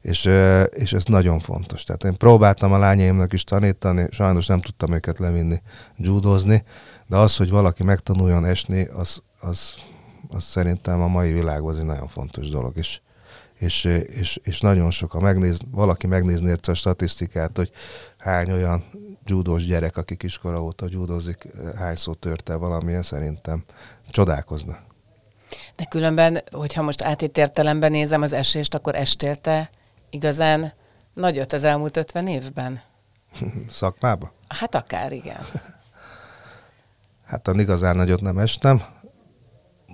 és, 0.00 0.30
és 0.70 0.92
ez 0.92 1.04
nagyon 1.04 1.38
fontos. 1.38 1.82
Tehát 1.84 2.04
én 2.04 2.16
próbáltam 2.16 2.72
a 2.72 2.78
lányaimnak 2.78 3.32
is 3.32 3.44
tanítani, 3.44 4.06
sajnos 4.10 4.46
nem 4.46 4.60
tudtam 4.60 4.92
őket 4.92 5.18
levinni 5.18 5.62
judozni, 5.96 6.64
de 7.06 7.16
az, 7.16 7.36
hogy 7.36 7.50
valaki 7.50 7.82
megtanuljon 7.82 8.44
esni, 8.44 8.84
az, 8.84 9.22
az 9.40 9.74
az 10.28 10.44
szerintem 10.44 11.00
a 11.00 11.06
mai 11.06 11.32
világban 11.32 11.70
az 11.70 11.78
egy 11.78 11.84
nagyon 11.84 12.08
fontos 12.08 12.48
dolog, 12.48 12.76
és, 12.76 13.00
és, 13.54 13.84
és, 13.84 14.40
és 14.42 14.60
nagyon 14.60 14.90
sok, 14.90 15.12
ha 15.12 15.20
megnéz, 15.20 15.60
valaki 15.70 16.06
megnézni 16.06 16.54
a 16.66 16.74
statisztikát, 16.74 17.56
hogy 17.56 17.70
hány 18.18 18.52
olyan 18.52 18.84
judós 19.24 19.66
gyerek, 19.66 19.96
aki 19.96 20.16
kiskora 20.16 20.62
óta 20.62 20.86
judozik, 20.90 21.48
hányszor 21.76 22.16
törte 22.16 22.54
valamilyen, 22.54 23.02
szerintem 23.02 23.64
csodálkozna. 24.10 24.78
De 25.76 25.84
különben, 25.84 26.42
hogyha 26.50 26.82
most 26.82 27.02
átít 27.02 27.38
értelemben 27.38 27.90
nézem 27.90 28.22
az 28.22 28.32
esést, 28.32 28.74
akkor 28.74 28.94
estélte 28.94 29.70
igazán 30.10 30.72
nagyot 31.14 31.52
az 31.52 31.64
elmúlt 31.64 31.96
50 31.96 32.26
évben? 32.26 32.80
Szakmába? 33.68 34.32
Hát 34.48 34.74
akár, 34.74 35.12
igen. 35.12 35.40
hát 37.30 37.48
a 37.48 37.52
igazán 37.52 37.96
nagyot 37.96 38.20
nem 38.20 38.38
estem, 38.38 38.82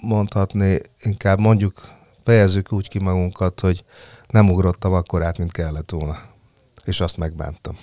mondhatni, 0.00 0.78
inkább 1.02 1.38
mondjuk 1.38 1.88
fejezzük 2.24 2.72
úgy 2.72 2.88
ki 2.88 2.98
magunkat, 2.98 3.60
hogy 3.60 3.84
nem 4.28 4.50
ugrottam 4.50 4.92
akkor 4.92 5.22
át, 5.22 5.38
mint 5.38 5.52
kellett 5.52 5.90
volna. 5.90 6.18
És 6.84 7.00
azt 7.00 7.16
megbántam. 7.16 7.76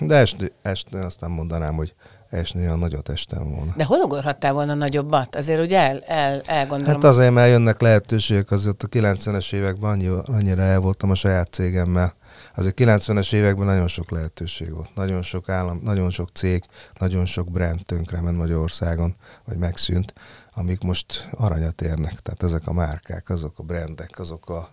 De 0.00 0.14
esni, 0.14 0.52
esni 0.62 0.98
azt 0.98 1.20
nem 1.20 1.30
mondanám, 1.30 1.74
hogy 1.74 1.94
esni 2.30 2.60
olyan 2.60 2.78
nagyot 2.78 3.08
estem 3.08 3.50
volna. 3.50 3.72
De 3.76 3.84
hol 3.84 3.98
ugorhattál 3.98 4.52
volna 4.52 4.74
nagyobbat? 4.74 5.36
Azért 5.36 5.60
ugye 5.60 5.78
el, 5.78 5.98
el, 6.06 6.40
elgondolom. 6.40 6.94
Hát 6.94 7.04
azért, 7.04 7.32
mert 7.32 7.50
jönnek 7.50 7.80
lehetőségek, 7.80 8.50
azért 8.50 8.82
a 8.82 8.86
90-es 8.86 9.52
években 9.52 9.90
annyira, 9.90 10.22
annyira 10.22 10.62
el 10.62 10.80
voltam 10.80 11.10
a 11.10 11.14
saját 11.14 11.52
cégemmel. 11.52 12.16
Azért 12.56 12.80
90-es 12.80 13.32
években 13.32 13.66
nagyon 13.66 13.88
sok 13.88 14.10
lehetőség 14.10 14.74
volt. 14.74 14.94
Nagyon 14.94 15.22
sok 15.22 15.48
állam, 15.48 15.80
nagyon 15.84 16.10
sok 16.10 16.28
cég, 16.32 16.64
nagyon 16.98 17.26
sok 17.26 17.50
brand 17.50 17.80
tönkrement 17.84 18.36
Magyarországon, 18.36 19.14
vagy 19.44 19.56
megszűnt 19.56 20.12
amik 20.58 20.82
most 20.82 21.28
aranyat 21.30 21.80
érnek. 21.80 22.20
Tehát 22.20 22.42
ezek 22.42 22.66
a 22.66 22.72
márkák, 22.72 23.30
azok 23.30 23.58
a 23.58 23.62
brendek, 23.62 24.18
azok 24.18 24.50
a 24.50 24.68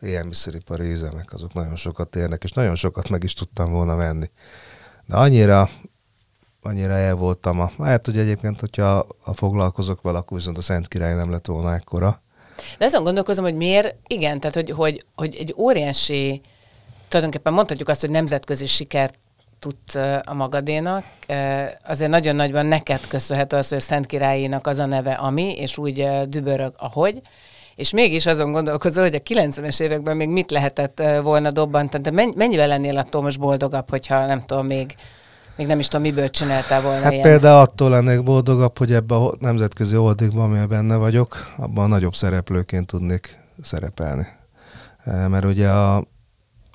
élelmiszeripari 0.00 0.92
üzemek, 0.92 1.32
azok 1.32 1.52
nagyon 1.52 1.76
sokat 1.76 2.16
érnek, 2.16 2.44
és 2.44 2.52
nagyon 2.52 2.74
sokat 2.74 3.08
meg 3.08 3.22
is 3.22 3.34
tudtam 3.34 3.72
volna 3.72 3.96
venni. 3.96 4.30
De 5.06 5.16
annyira, 5.16 5.68
annyira 6.62 6.92
el 6.92 7.14
voltam 7.14 7.60
a... 7.60 7.70
Hát, 7.78 8.04
hogy 8.04 8.18
egyébként, 8.18 8.60
hogyha 8.60 9.06
a 9.24 9.32
foglalkozok 9.32 10.02
vele, 10.02 10.18
akkor 10.18 10.36
viszont 10.36 10.58
a 10.58 10.62
Szent 10.62 10.88
Király 10.88 11.14
nem 11.14 11.30
lett 11.30 11.46
volna 11.46 11.74
ekkora. 11.74 12.22
De 12.78 12.84
azon 12.84 13.04
gondolkozom, 13.04 13.44
hogy 13.44 13.56
miért, 13.56 13.94
igen, 14.06 14.40
tehát 14.40 14.56
hogy, 14.56 14.70
hogy, 14.70 15.04
hogy 15.14 15.36
egy 15.36 15.54
óriási, 15.56 16.40
tulajdonképpen 17.08 17.52
mondhatjuk 17.52 17.88
azt, 17.88 18.00
hogy 18.00 18.10
nemzetközi 18.10 18.66
sikert 18.66 19.18
tudsz 19.60 19.94
a 20.24 20.34
magadénak. 20.34 21.04
Azért 21.88 22.10
nagyon 22.10 22.36
nagyban 22.36 22.66
neked 22.66 23.06
köszönhető 23.08 23.56
az, 23.56 23.68
hogy 23.68 23.78
a 23.78 23.80
Szent 23.80 24.06
Királyénak 24.06 24.66
az 24.66 24.78
a 24.78 24.86
neve, 24.86 25.12
ami, 25.12 25.52
és 25.56 25.78
úgy 25.78 26.06
dübörög, 26.28 26.74
ahogy. 26.76 27.20
És 27.74 27.90
mégis 27.90 28.26
azon 28.26 28.52
gondolkozol, 28.52 29.02
hogy 29.02 29.14
a 29.14 29.18
90-es 29.18 29.80
években 29.80 30.16
még 30.16 30.28
mit 30.28 30.50
lehetett 30.50 31.02
volna 31.22 31.50
dobbantani. 31.50 32.02
De 32.02 32.10
mennyivel 32.34 32.68
lennél 32.68 32.98
attól 32.98 33.22
most 33.22 33.38
boldogabb, 33.40 33.90
hogyha 33.90 34.26
nem 34.26 34.44
tudom, 34.46 34.66
még 34.66 34.94
még 35.56 35.68
nem 35.68 35.78
is 35.78 35.88
tudom, 35.88 36.06
miből 36.06 36.30
csináltál 36.30 36.82
volna 36.82 37.02
Hát 37.02 37.12
ilyen. 37.12 37.22
például 37.22 37.60
attól 37.60 37.90
lennék 37.90 38.22
boldogabb, 38.22 38.78
hogy 38.78 38.92
ebben 38.92 39.18
a 39.18 39.30
nemzetközi 39.38 39.94
holdingban, 39.94 40.44
amiben 40.44 40.68
benne 40.68 40.96
vagyok, 40.96 41.52
abban 41.56 41.84
a 41.84 41.88
nagyobb 41.88 42.14
szereplőként 42.14 42.86
tudnék 42.86 43.38
szerepelni. 43.62 44.26
Mert 45.04 45.44
ugye 45.44 45.68
a, 45.68 46.04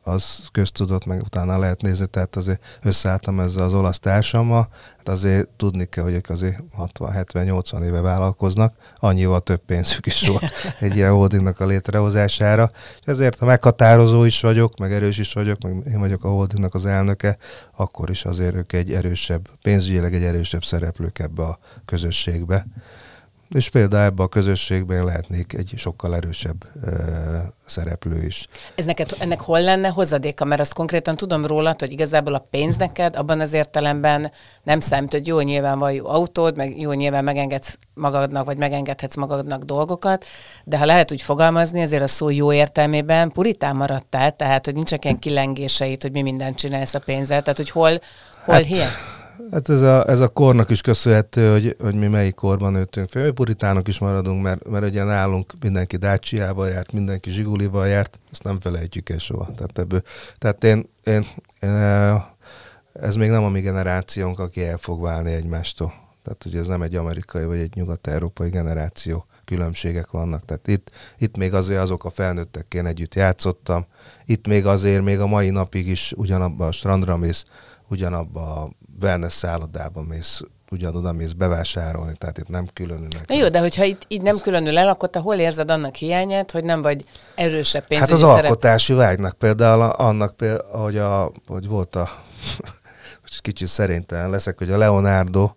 az 0.08 0.48
köztudott, 0.52 1.06
meg 1.06 1.22
utána 1.22 1.58
lehet 1.58 1.82
nézni, 1.82 2.06
tehát 2.06 2.36
azért 2.36 2.80
összeálltam 2.82 3.40
ezzel 3.40 3.64
az 3.64 3.74
olasz 3.74 4.00
társammal, 4.00 4.68
hát 4.98 5.10
azért 5.10 5.48
tudni 5.48 5.86
kell, 5.86 6.04
hogy 6.04 6.14
ők 6.14 6.30
azért 6.30 6.60
60-70-80 6.78 7.84
éve 7.84 8.02
vállalkoznak, 8.02 8.74
annyival 9.00 9.40
több 9.40 9.62
pénzük 9.66 10.06
is 10.06 10.28
volt 10.28 10.52
egy 10.80 10.96
ilyen 10.96 11.12
holdingnak 11.12 11.60
a 11.60 11.66
létrehozására, 11.66 12.72
és 13.00 13.08
ezért 13.08 13.40
ha 13.40 13.46
meghatározó 13.46 14.24
is 14.24 14.42
vagyok, 14.42 14.78
meg 14.78 14.94
erős 14.94 15.18
is 15.18 15.34
vagyok, 15.34 15.62
meg 15.62 15.84
én 15.88 16.00
vagyok 16.00 16.24
a 16.24 16.30
holdingnak 16.30 16.74
az 16.74 16.86
elnöke, 16.86 17.38
akkor 17.76 18.10
is 18.10 18.26
azért 18.26 18.56
ők 18.56 18.74
egy 18.74 18.94
erősebb, 18.94 19.50
pénzügyileg 19.62 20.14
egy 20.14 20.24
erősebb 20.24 20.64
szereplők 20.64 21.20
ebbe 21.20 21.44
a 21.44 21.60
közösségbe 21.86 22.66
és 23.50 23.70
például 23.70 24.04
ebben 24.04 24.26
a 24.26 24.30
közösségben 24.30 25.06
lehetnék 25.06 25.54
egy 25.54 25.74
sokkal 25.76 26.16
erősebb 26.16 26.66
ö, 26.84 27.38
szereplő 27.66 28.26
is. 28.26 28.48
Ez 28.76 28.86
neked, 28.86 29.16
ennek 29.20 29.42
hol 29.42 29.62
lenne 29.62 29.88
hozadéka? 29.88 30.46
Mert 30.46 30.62
azt 30.62 30.74
konkrétan 30.74 31.16
tudom 31.16 31.46
róla, 31.46 31.76
hogy 31.78 31.92
igazából 31.92 32.34
a 32.34 32.48
pénz 32.50 32.78
neked 32.78 33.16
abban 33.16 33.40
az 33.40 33.54
értelemben 33.54 34.32
nem 34.64 34.80
számít, 34.80 35.12
hogy 35.12 35.28
jó 35.28 35.40
nyilván 35.40 35.80
van 35.80 35.92
jó 35.92 36.08
autód, 36.08 36.56
meg 36.56 36.82
jó 36.82 36.92
nyilván 36.92 37.24
megengedsz 37.24 37.78
magadnak, 37.94 38.46
vagy 38.46 38.58
megengedhetsz 38.58 39.16
magadnak 39.16 39.64
dolgokat, 39.64 40.26
de 40.64 40.78
ha 40.78 40.86
lehet 40.86 41.12
úgy 41.12 41.22
fogalmazni, 41.22 41.82
azért 41.82 42.04
a 42.04 42.08
szó 42.08 42.30
jó 42.30 42.54
értelmében 42.54 43.32
puritán 43.32 43.76
maradtál, 43.76 44.36
tehát 44.36 44.66
hogy 44.66 44.74
nincsenek 44.74 45.06
ilyen 45.06 45.20
kilengéseit, 45.20 46.02
hogy 46.02 46.12
mi 46.12 46.22
mindent 46.22 46.58
csinálsz 46.58 46.94
a 46.94 47.00
pénzzel, 47.00 47.42
tehát 47.42 47.58
hogy 47.58 47.70
hol, 47.70 48.02
hol 48.44 48.56
hát, 48.56 48.66
hiány? 48.66 48.90
Hát 49.52 49.70
ez 49.70 49.82
a, 49.82 50.10
ez 50.10 50.20
a 50.20 50.28
kornak 50.28 50.70
is 50.70 50.82
köszönhető, 50.82 51.52
hogy, 51.52 51.76
hogy 51.80 51.96
mi 51.96 52.08
melyik 52.08 52.36
korban 52.36 52.72
nőttünk 52.72 53.10
fel. 53.10 53.24
Mi 53.24 53.32
puritánok 53.32 53.88
is 53.88 54.00
maradunk, 54.00 54.44
mert, 54.44 54.68
mert 54.68 54.86
ugye 54.86 55.04
nálunk 55.04 55.54
mindenki 55.62 55.98
Dacia-val 55.98 56.70
járt, 56.70 56.92
mindenki 56.92 57.30
Zsigulival 57.30 57.88
járt, 57.88 58.20
ezt 58.32 58.44
nem 58.44 58.60
felejtjük 58.60 59.10
el 59.10 59.18
soha. 59.18 59.52
Tehát, 59.56 59.80
ebből, 59.80 60.02
tehát 60.38 60.64
én, 60.64 60.90
én, 61.04 61.26
én, 61.60 61.70
ez 62.94 63.16
még 63.16 63.30
nem 63.30 63.44
a 63.44 63.50
mi 63.50 63.62
generációnk, 63.62 64.40
aki 64.40 64.64
el 64.64 64.78
fog 64.78 65.02
válni 65.02 65.32
egymástól. 65.32 65.94
Tehát 66.24 66.46
ugye 66.46 66.60
ez 66.60 66.68
nem 66.68 66.82
egy 66.82 66.96
amerikai 66.96 67.46
vagy 67.46 67.60
egy 67.60 67.76
nyugat-európai 67.76 68.50
generáció 68.50 69.26
különbségek 69.46 70.12
vannak. 70.12 70.46
Tehát 70.46 70.68
itt, 70.68 70.92
itt 71.18 71.38
még 71.38 71.54
azért 71.54 71.82
azok 71.82 72.06
a 72.06 72.10
felnőttekkel 72.10 72.88
együtt 72.88 73.16
játszottam, 73.16 73.86
itt 74.26 74.48
még 74.48 74.66
azért 74.66 75.04
még 75.04 75.20
a 75.20 75.28
mai 75.28 75.50
napig 75.50 75.88
is 75.88 76.14
ugyanabban 76.18 76.68
a 76.68 76.72
strandra 76.72 77.18
mész, 77.18 77.46
ugyanabba 77.88 78.62
a 78.62 78.70
wellness 79.02 79.34
szállodában 79.34 80.04
mész, 80.04 80.42
ugyanoda 80.72 81.12
mész 81.12 81.32
bevásárolni, 81.32 82.14
tehát 82.18 82.38
itt 82.38 82.48
nem 82.48 82.68
különülnek. 82.74 83.28
Na 83.28 83.36
jó, 83.36 83.50
de 83.50 83.60
hogyha 83.60 83.84
itt 83.84 84.06
így 84.08 84.22
nem 84.22 84.38
különül 84.38 84.78
el, 84.78 84.88
akkor 84.88 85.10
te 85.10 85.20
hol 85.20 85.36
érzed 85.36 85.72
annak 85.72 85.96
hiányát, 85.96 86.52
hogy 86.52 86.64
nem 86.64 86.82
vagy 86.82 87.04
erősebb 87.36 87.88
pénzügyi 87.88 88.12
Hát 88.12 88.22
az 88.22 88.28
szerep... 88.28 88.44
alkotási 88.44 88.94
vágynak 88.94 89.38
például, 89.38 89.82
annak 89.82 90.38
például, 90.38 90.82
hogy, 90.82 90.98
a, 90.98 91.32
hogy 91.48 91.68
volt 91.68 91.96
a, 91.96 92.10
kicsit 93.46 93.68
szerénytelen 93.68 94.30
leszek, 94.30 94.58
hogy 94.58 94.72
a 94.72 94.78
Leonardo 94.78 95.52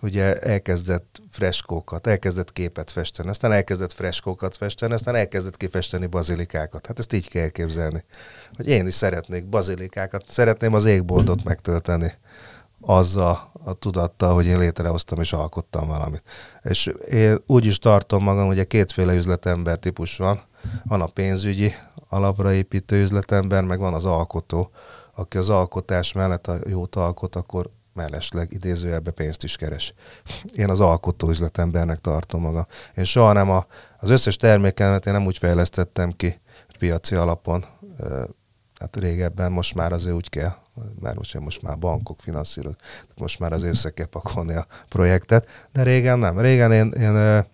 ugye 0.00 0.38
elkezdett 0.38 1.22
freskókat, 1.30 2.06
elkezdett 2.06 2.52
képet 2.52 2.90
festeni, 2.90 3.28
aztán 3.28 3.52
elkezdett 3.52 3.92
freskókat 3.92 4.56
festeni, 4.56 4.92
aztán 4.92 5.14
elkezdett 5.14 5.56
kifesteni 5.56 6.06
bazilikákat. 6.06 6.86
Hát 6.86 6.98
ezt 6.98 7.12
így 7.12 7.28
kell 7.28 7.48
képzelni. 7.48 8.04
Hogy 8.56 8.68
én 8.68 8.86
is 8.86 8.94
szeretnék 8.94 9.46
bazilikákat, 9.46 10.24
szeretném 10.28 10.74
az 10.74 10.84
égboldot 10.84 11.44
megtölteni 11.44 12.14
azzal 12.88 13.50
a 13.64 13.72
tudattal, 13.72 14.34
hogy 14.34 14.46
én 14.46 14.58
létrehoztam 14.58 15.20
és 15.20 15.32
alkottam 15.32 15.86
valamit. 15.86 16.22
És 16.62 16.92
én 17.10 17.38
úgy 17.46 17.66
is 17.66 17.78
tartom 17.78 18.22
magam, 18.22 18.46
hogy 18.46 18.66
kétféle 18.66 19.14
üzletember 19.14 19.78
típus 19.78 20.16
van. 20.16 20.40
Van 20.84 21.00
a 21.00 21.06
pénzügyi, 21.06 21.74
alapra 22.08 22.52
építő 22.52 23.02
üzletember, 23.02 23.64
meg 23.64 23.78
van 23.78 23.94
az 23.94 24.04
alkotó, 24.04 24.70
aki 25.14 25.36
az 25.38 25.48
alkotás 25.48 26.12
mellett, 26.12 26.46
a 26.46 26.58
jót 26.68 26.96
alkot, 26.96 27.36
akkor 27.36 27.70
mellesleg 27.92 28.52
idézőjelbe 28.52 29.10
pénzt 29.10 29.44
is 29.44 29.56
keres. 29.56 29.94
Én 30.54 30.70
az 30.70 30.80
alkotó 30.80 31.28
üzletembernek 31.28 31.98
tartom 31.98 32.40
magam. 32.40 32.66
Én 32.96 33.04
soha 33.04 33.32
nem 33.32 33.50
a, 33.50 33.66
az 33.98 34.10
összes 34.10 34.36
termékemet 34.36 35.06
én 35.06 35.12
nem 35.12 35.26
úgy 35.26 35.38
fejlesztettem 35.38 36.12
ki, 36.12 36.40
piaci 36.78 37.14
alapon, 37.14 37.64
hát 38.78 38.96
régebben 38.96 39.52
most 39.52 39.74
már 39.74 39.92
azért 39.92 40.14
úgy 40.14 40.28
kell, 40.28 40.52
mert 41.00 41.16
most, 41.16 41.38
most 41.38 41.62
már 41.62 41.78
bankok 41.78 42.20
finanszíroz, 42.20 42.74
most 43.16 43.38
már 43.38 43.52
az 43.52 43.62
össze 43.62 43.90
kell 43.90 44.06
pakolni 44.06 44.54
a 44.54 44.66
projektet, 44.88 45.68
de 45.72 45.82
régen 45.82 46.18
nem. 46.18 46.40
Régen 46.40 46.72
én, 46.72 46.90
én, 46.90 47.44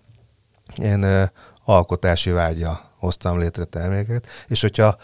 én, 0.77 1.03
én 1.03 1.31
alkotási 1.64 2.31
vágya 2.31 2.81
hoztam 2.97 3.39
létre 3.39 3.64
terméket, 3.64 4.27
és 4.47 4.61
hogyha 4.61 4.97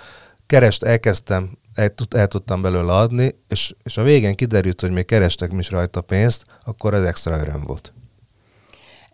kerest 0.47 0.83
elkezdtem, 0.83 1.59
el, 1.75 1.93
el 2.11 2.27
tudtam 2.27 2.63
belőle 2.63 2.93
adni, 2.93 3.35
és, 3.49 3.75
és 3.83 3.97
a 3.97 4.03
végén 4.03 4.35
kiderült, 4.35 4.81
hogy 4.81 4.91
még 4.91 5.05
kerestek 5.05 5.53
is 5.59 5.71
rajta 5.71 6.01
pénzt, 6.01 6.45
akkor 6.65 6.95
ez 6.95 7.05
extra 7.05 7.39
öröm 7.39 7.65
volt. 7.65 7.93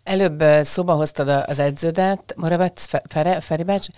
Előbb 0.03 0.43
szóba 0.61 0.93
hoztad 0.93 1.27
az 1.27 1.59
edződet, 1.59 2.33
Moravec 2.35 2.85
Feri 3.39 3.63
bácsi, 3.63 3.91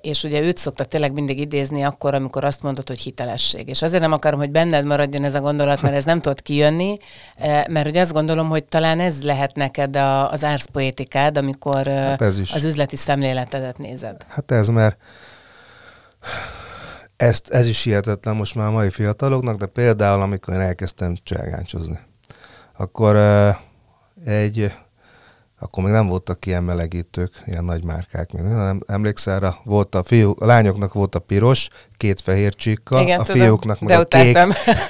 és 0.00 0.22
ugye 0.22 0.40
őt 0.40 0.56
szokta 0.56 0.84
tényleg 0.84 1.12
mindig 1.12 1.38
idézni 1.40 1.82
akkor, 1.82 2.14
amikor 2.14 2.44
azt 2.44 2.62
mondod, 2.62 2.88
hogy 2.88 2.98
hitelesség. 2.98 3.68
És 3.68 3.82
azért 3.82 4.02
nem 4.02 4.12
akarom, 4.12 4.38
hogy 4.38 4.50
benned 4.50 4.84
maradjon 4.84 5.24
ez 5.24 5.34
a 5.34 5.40
gondolat, 5.40 5.82
mert 5.82 5.94
ez 5.94 6.04
nem 6.04 6.20
tud 6.20 6.42
kijönni, 6.42 6.96
mert 7.68 7.86
ugye 7.86 8.00
azt 8.00 8.12
gondolom, 8.12 8.48
hogy 8.48 8.64
talán 8.64 9.00
ez 9.00 9.22
lehet 9.22 9.54
neked 9.54 9.96
a, 9.96 10.30
az 10.30 10.44
árszpoétikád, 10.44 11.36
amikor 11.36 11.86
hát 11.86 12.22
ez 12.22 12.38
is. 12.38 12.52
az 12.52 12.64
üzleti 12.64 12.96
szemléletedet 12.96 13.78
nézed. 13.78 14.26
Hát 14.28 14.50
ez, 14.50 14.68
mert 14.68 14.96
ezt, 17.16 17.48
ez 17.48 17.66
is 17.66 17.82
hihetetlen 17.82 18.36
most 18.36 18.54
már 18.54 18.66
a 18.66 18.70
mai 18.70 18.90
fiataloknak, 18.90 19.56
de 19.56 19.66
például 19.66 20.20
amikor 20.20 20.54
én 20.54 20.60
elkezdtem 20.60 21.16
cselgáncsozni, 21.22 21.98
akkor 22.76 23.16
egy 24.24 24.72
akkor 25.58 25.84
még 25.84 25.92
nem 25.92 26.06
voltak 26.06 26.46
ilyen 26.46 26.64
melegítők, 26.64 27.42
ilyen 27.46 27.64
nagy 27.64 27.84
márkák, 27.84 28.32
nem 28.32 28.80
emlékszel 28.86 29.40
rá, 29.40 29.54
volt 29.64 29.94
a 29.94 30.04
fiú, 30.04 30.34
a 30.38 30.44
lányoknak 30.44 30.92
volt 30.92 31.14
a 31.14 31.18
piros, 31.18 31.68
két 31.96 32.20
fehér 32.20 32.54
csíkkal, 32.54 33.02
Igen, 33.02 33.20
a 33.20 33.22
tudom, 33.22 33.42
fiúknak 33.42 33.80
meg 33.80 33.98
a 33.98 34.04
kék, 34.04 34.36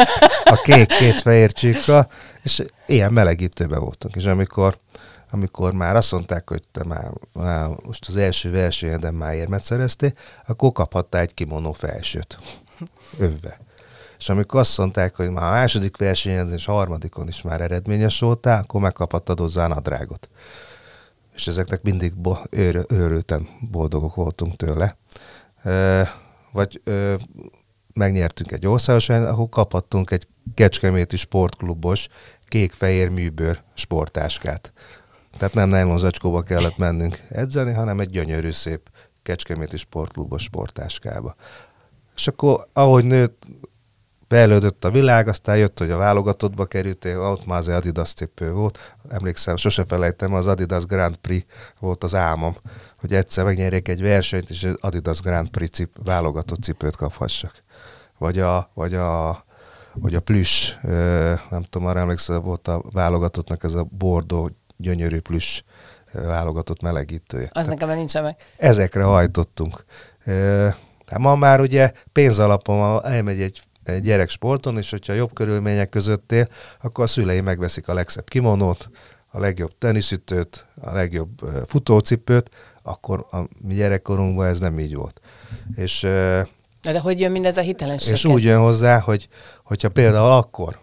a 0.54 0.60
kék 0.62 0.86
két 0.86 1.20
fehér 1.20 1.52
csíkkal, 1.52 2.10
és 2.42 2.64
ilyen 2.86 3.12
melegítőben 3.12 3.80
voltunk. 3.80 4.16
És 4.16 4.24
amikor, 4.24 4.78
amikor 5.30 5.72
már 5.72 5.96
azt 5.96 6.12
mondták, 6.12 6.48
hogy 6.48 6.62
te 6.72 6.84
már, 6.84 7.10
már 7.32 7.68
most 7.82 8.08
az 8.08 8.16
első 8.16 8.50
versenyeden 8.50 9.14
már 9.14 9.34
érmet 9.34 9.62
szereztél, 9.62 10.12
akkor 10.46 10.72
kaphattál 10.72 11.20
egy 11.20 11.34
kimonó 11.34 11.72
felsőt. 11.72 12.38
Övve. 13.18 13.65
És 14.18 14.28
amikor 14.28 14.60
azt 14.60 14.78
mondták, 14.78 15.14
hogy 15.14 15.30
már 15.30 15.44
a 15.44 15.50
második 15.50 15.96
versenyen 15.96 16.52
és 16.52 16.68
a 16.68 16.72
harmadikon 16.72 17.28
is 17.28 17.42
már 17.42 17.60
eredményes 17.60 18.20
voltál, 18.20 18.62
akkor 18.62 18.80
megkaphattad 18.80 19.38
hozzá 19.38 19.64
a 19.64 19.68
nadrágot. 19.68 20.28
És 21.34 21.46
ezeknek 21.46 21.82
mindig 21.82 22.14
bo- 22.14 22.46
őr, 22.50 22.84
őrülten 22.88 23.48
boldogok 23.70 24.14
voltunk 24.14 24.56
tőle. 24.56 24.96
E, 25.62 26.08
vagy 26.52 26.80
e, 26.84 27.18
megnyertünk 27.92 28.52
egy 28.52 28.66
országos, 28.66 29.08
ahol 29.08 29.48
kaphattunk 29.48 30.10
egy 30.10 30.28
kecskeméti 30.54 31.16
sportklubos 31.16 32.08
kék-fehér 32.48 33.08
műbőr 33.08 33.62
sportáskát. 33.74 34.72
Tehát 35.38 35.54
nem 35.54 35.68
nylon 35.68 36.44
kellett 36.44 36.76
mennünk 36.76 37.22
edzeni, 37.28 37.72
hanem 37.72 38.00
egy 38.00 38.10
gyönyörű 38.10 38.50
szép 38.50 38.90
kecskeméti 39.22 39.76
sportklubos 39.76 40.42
sportáskába. 40.42 41.34
És 42.16 42.26
akkor, 42.28 42.68
ahogy 42.72 43.04
nőtt, 43.04 43.46
fejlődött 44.28 44.84
a 44.84 44.90
világ, 44.90 45.28
aztán 45.28 45.56
jött, 45.56 45.78
hogy 45.78 45.90
a 45.90 45.96
válogatottba 45.96 46.64
kerültél, 46.64 47.20
ott 47.20 47.46
már 47.46 47.58
az 47.58 47.68
Adidas 47.68 48.12
cipő 48.12 48.52
volt. 48.52 48.96
Emlékszem, 49.08 49.56
sose 49.56 49.84
felejtem, 49.84 50.34
az 50.34 50.46
Adidas 50.46 50.84
Grand 50.84 51.16
Prix 51.16 51.46
volt 51.78 52.04
az 52.04 52.14
álmom, 52.14 52.56
hogy 52.96 53.14
egyszer 53.14 53.44
megnyerjek 53.44 53.88
egy 53.88 54.02
versenyt, 54.02 54.50
és 54.50 54.64
az 54.64 54.76
Adidas 54.80 55.20
Grand 55.20 55.48
Prix 55.48 55.76
cip, 55.76 55.96
válogatott 56.04 56.62
cipőt 56.62 56.96
kaphassak. 56.96 57.62
Vagy 58.18 58.38
a, 58.38 58.70
vagy 58.74 58.94
a, 58.94 59.44
vagy 59.92 60.14
a 60.14 60.20
plüss, 60.20 60.74
nem 61.50 61.62
tudom, 61.70 61.88
arra 61.88 62.00
emlékszem, 62.00 62.40
volt 62.40 62.68
a 62.68 62.82
válogatottnak 62.90 63.64
ez 63.64 63.74
a 63.74 63.86
bordó 63.90 64.50
gyönyörű 64.76 65.20
plüss 65.20 65.62
válogatott 66.12 66.80
melegítője. 66.80 67.48
Az 67.52 67.66
nekem 67.66 67.88
nincsen 67.88 68.22
meg. 68.22 68.36
Ezekre 68.56 69.02
hajtottunk. 69.02 69.84
Tehát 70.24 71.18
ma 71.18 71.34
már 71.34 71.60
ugye 71.60 71.92
pénzalapon 72.12 73.04
elmegy 73.04 73.40
egy 73.40 73.62
gyerek 74.02 74.28
sporton, 74.28 74.76
és 74.76 74.90
hogyha 74.90 75.12
jobb 75.12 75.32
körülmények 75.32 75.88
között 75.88 76.32
él, 76.32 76.46
akkor 76.82 77.04
a 77.04 77.06
szülei 77.06 77.40
megveszik 77.40 77.88
a 77.88 77.94
legszebb 77.94 78.28
kimonót, 78.28 78.88
a 79.30 79.38
legjobb 79.38 79.78
teniszütőt, 79.78 80.66
a 80.80 80.92
legjobb 80.92 81.28
futócipőt, 81.66 82.50
akkor 82.82 83.26
a 83.30 83.38
mi 83.62 83.74
gyerekkorunkban 83.74 84.46
ez 84.46 84.60
nem 84.60 84.78
így 84.78 84.94
volt. 84.94 85.20
És, 85.76 86.00
De 86.82 87.00
hogy 87.02 87.20
jön 87.20 87.30
mindez 87.30 87.56
a 87.56 87.60
hitelesség? 87.60 88.12
És 88.12 88.24
úgy 88.24 88.42
jön 88.42 88.58
hozzá, 88.58 88.98
hogy 89.00 89.28
hogyha 89.64 89.88
például 89.88 90.30
akkor 90.30 90.78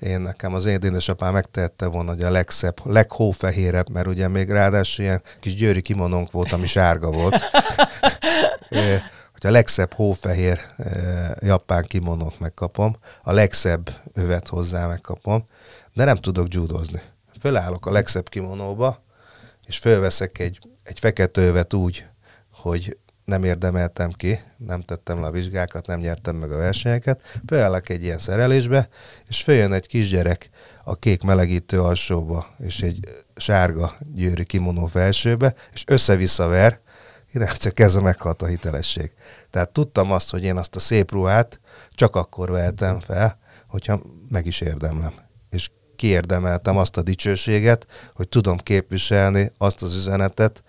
én 0.00 0.20
nekem 0.20 0.54
az 0.54 0.66
én 0.66 0.78
édesapám 0.82 1.32
megtehette 1.32 1.86
volna, 1.86 2.10
hogy 2.10 2.22
a 2.22 2.30
legszebb, 2.30 2.76
leghófehérebb, 2.84 3.90
mert 3.90 4.06
ugye 4.06 4.28
még 4.28 4.50
ráadásul 4.50 5.04
ilyen 5.04 5.22
kis 5.40 5.54
győri 5.54 5.80
kimonónk 5.80 6.30
volt, 6.30 6.52
ami 6.52 6.66
sárga 6.66 7.10
volt. 7.10 7.40
hogy 9.40 9.50
a 9.50 9.52
legszebb 9.52 9.92
hófehér 9.92 10.60
e, 10.76 11.36
japán 11.40 11.84
kimonót 11.84 12.40
megkapom, 12.40 12.96
a 13.22 13.32
legszebb 13.32 13.90
övet 14.12 14.48
hozzá 14.48 14.86
megkapom, 14.86 15.44
de 15.94 16.04
nem 16.04 16.16
tudok 16.16 16.54
judozni. 16.54 17.00
Fölállok 17.40 17.86
a 17.86 17.92
legszebb 17.92 18.28
kimonóba, 18.28 19.02
és 19.66 19.78
fölveszek 19.78 20.38
egy, 20.38 20.58
egy 20.82 20.98
fekete 20.98 21.40
övet 21.40 21.74
úgy, 21.74 22.06
hogy 22.52 22.96
nem 23.24 23.44
érdemeltem 23.44 24.10
ki, 24.10 24.38
nem 24.56 24.80
tettem 24.80 25.20
le 25.20 25.26
a 25.26 25.30
vizsgákat, 25.30 25.86
nem 25.86 26.00
nyertem 26.00 26.36
meg 26.36 26.52
a 26.52 26.56
versenyeket, 26.56 27.22
fölállok 27.46 27.88
egy 27.88 28.02
ilyen 28.02 28.18
szerelésbe, 28.18 28.88
és 29.28 29.42
följön 29.42 29.72
egy 29.72 29.86
kisgyerek 29.86 30.50
a 30.84 30.96
kék 30.96 31.22
melegítő 31.22 31.82
alsóba, 31.82 32.46
és 32.58 32.82
egy 32.82 33.08
sárga 33.36 33.92
győri 34.14 34.44
kimonó 34.44 34.86
felsőbe, 34.86 35.54
és 35.72 35.84
össze-vissza 35.86 36.46
ver, 36.46 36.80
ide 37.32 37.46
csak 37.46 37.80
ez 37.80 37.94
a 37.94 38.00
meghalt 38.00 38.42
a 38.42 38.46
hitelesség. 38.46 39.12
Tehát 39.50 39.70
tudtam 39.70 40.12
azt, 40.12 40.30
hogy 40.30 40.44
én 40.44 40.56
azt 40.56 40.76
a 40.76 40.78
szép 40.78 41.12
ruhát 41.12 41.60
csak 41.90 42.16
akkor 42.16 42.50
vehetem 42.50 43.00
fel, 43.00 43.38
hogyha 43.66 44.00
meg 44.28 44.46
is 44.46 44.60
érdemlem. 44.60 45.12
És 45.50 45.70
kiérdemeltem 45.96 46.76
azt 46.76 46.96
a 46.96 47.02
dicsőséget, 47.02 47.86
hogy 48.14 48.28
tudom 48.28 48.56
képviselni 48.56 49.52
azt 49.58 49.82
az 49.82 49.94
üzenetet, 49.94 50.62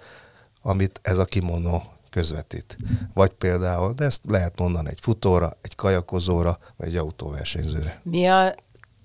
amit 0.61 0.99
ez 1.03 1.17
a 1.17 1.25
kimonó 1.25 1.83
közvetít. 2.09 2.77
Vagy 3.13 3.29
például, 3.29 3.93
de 3.93 4.05
ezt 4.05 4.21
lehet 4.27 4.59
mondani 4.59 4.89
egy 4.89 4.99
futóra, 5.01 5.57
egy 5.61 5.75
kajakozóra, 5.75 6.59
vagy 6.77 6.87
egy 6.87 6.95
autóversenyzőre. 6.95 8.01
Mi 8.03 8.25
a, 8.25 8.55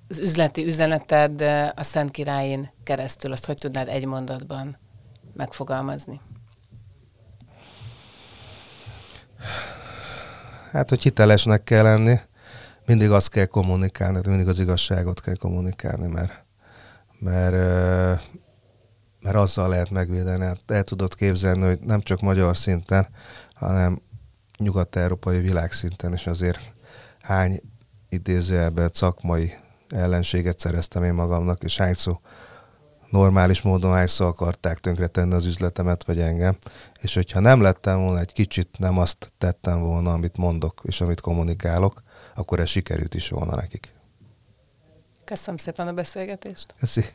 az 0.09 0.19
üzleti 0.19 0.67
üzeneted 0.67 1.41
a 1.75 1.83
Szent 1.83 2.11
Királyin 2.11 2.71
keresztül? 2.85 3.33
Azt 3.33 3.47
hogy 3.47 3.57
tudnád 3.57 3.89
egy 3.89 4.05
mondatban 4.05 4.79
megfogalmazni? 5.33 6.21
Hát, 10.71 10.89
hogy 10.89 11.03
hitelesnek 11.03 11.65
kell 11.65 11.83
lenni, 11.83 12.19
mindig 12.87 13.11
azt 13.11 13.29
kell 13.29 13.47
kommunikálni, 13.47 14.21
mindig 14.27 14.49
az 14.49 14.61
igazságot 14.61 15.21
kell 15.21 15.37
kommunikálni, 15.37 16.07
mert, 16.07 16.45
mert, 17.19 17.53
mert 19.21 19.37
azzal 19.37 19.69
lehet 19.69 19.91
megvédeni. 19.91 20.45
Hát 20.45 20.61
el 20.67 20.83
tudod 20.83 21.15
képzelni, 21.15 21.63
hogy 21.63 21.81
nem 21.81 22.01
csak 22.01 22.21
magyar 22.21 22.57
szinten, 22.57 23.09
hanem 23.55 24.03
nyugat-európai 24.59 25.41
világszinten 25.41 26.13
is 26.13 26.27
azért 26.27 26.73
hány 27.21 27.61
idézőjelben 28.09 28.91
szakmai 28.93 29.55
ellenséget 29.89 30.59
szereztem 30.59 31.05
én 31.05 31.15
magamnak, 31.15 31.63
és 31.63 31.77
hány 31.77 31.95
szó 31.95 32.21
normális 33.15 33.63
módon 33.63 33.93
hányszor 33.93 34.27
akarták 34.27 34.79
tönkretenni 34.79 35.35
az 35.35 35.45
üzletemet, 35.45 36.05
vagy 36.05 36.21
engem. 36.21 36.57
És 37.01 37.15
hogyha 37.15 37.41
nem 37.41 37.61
lettem 37.61 38.01
volna 38.01 38.21
egy 38.21 38.33
kicsit, 38.33 38.79
nem 38.79 38.99
azt 38.99 39.33
tettem 39.39 39.81
volna, 39.81 40.13
amit 40.13 40.37
mondok, 40.37 40.81
és 40.83 41.01
amit 41.01 41.21
kommunikálok, 41.21 42.03
akkor 42.35 42.61
ez 42.61 42.69
sikerült 42.69 43.15
is 43.15 43.29
volna 43.29 43.55
nekik. 43.55 43.93
Köszönöm 45.25 45.57
szépen 45.57 45.89
a 45.89 45.93
beszélgetést. 45.93 46.75
Köszönöm. 46.79 47.11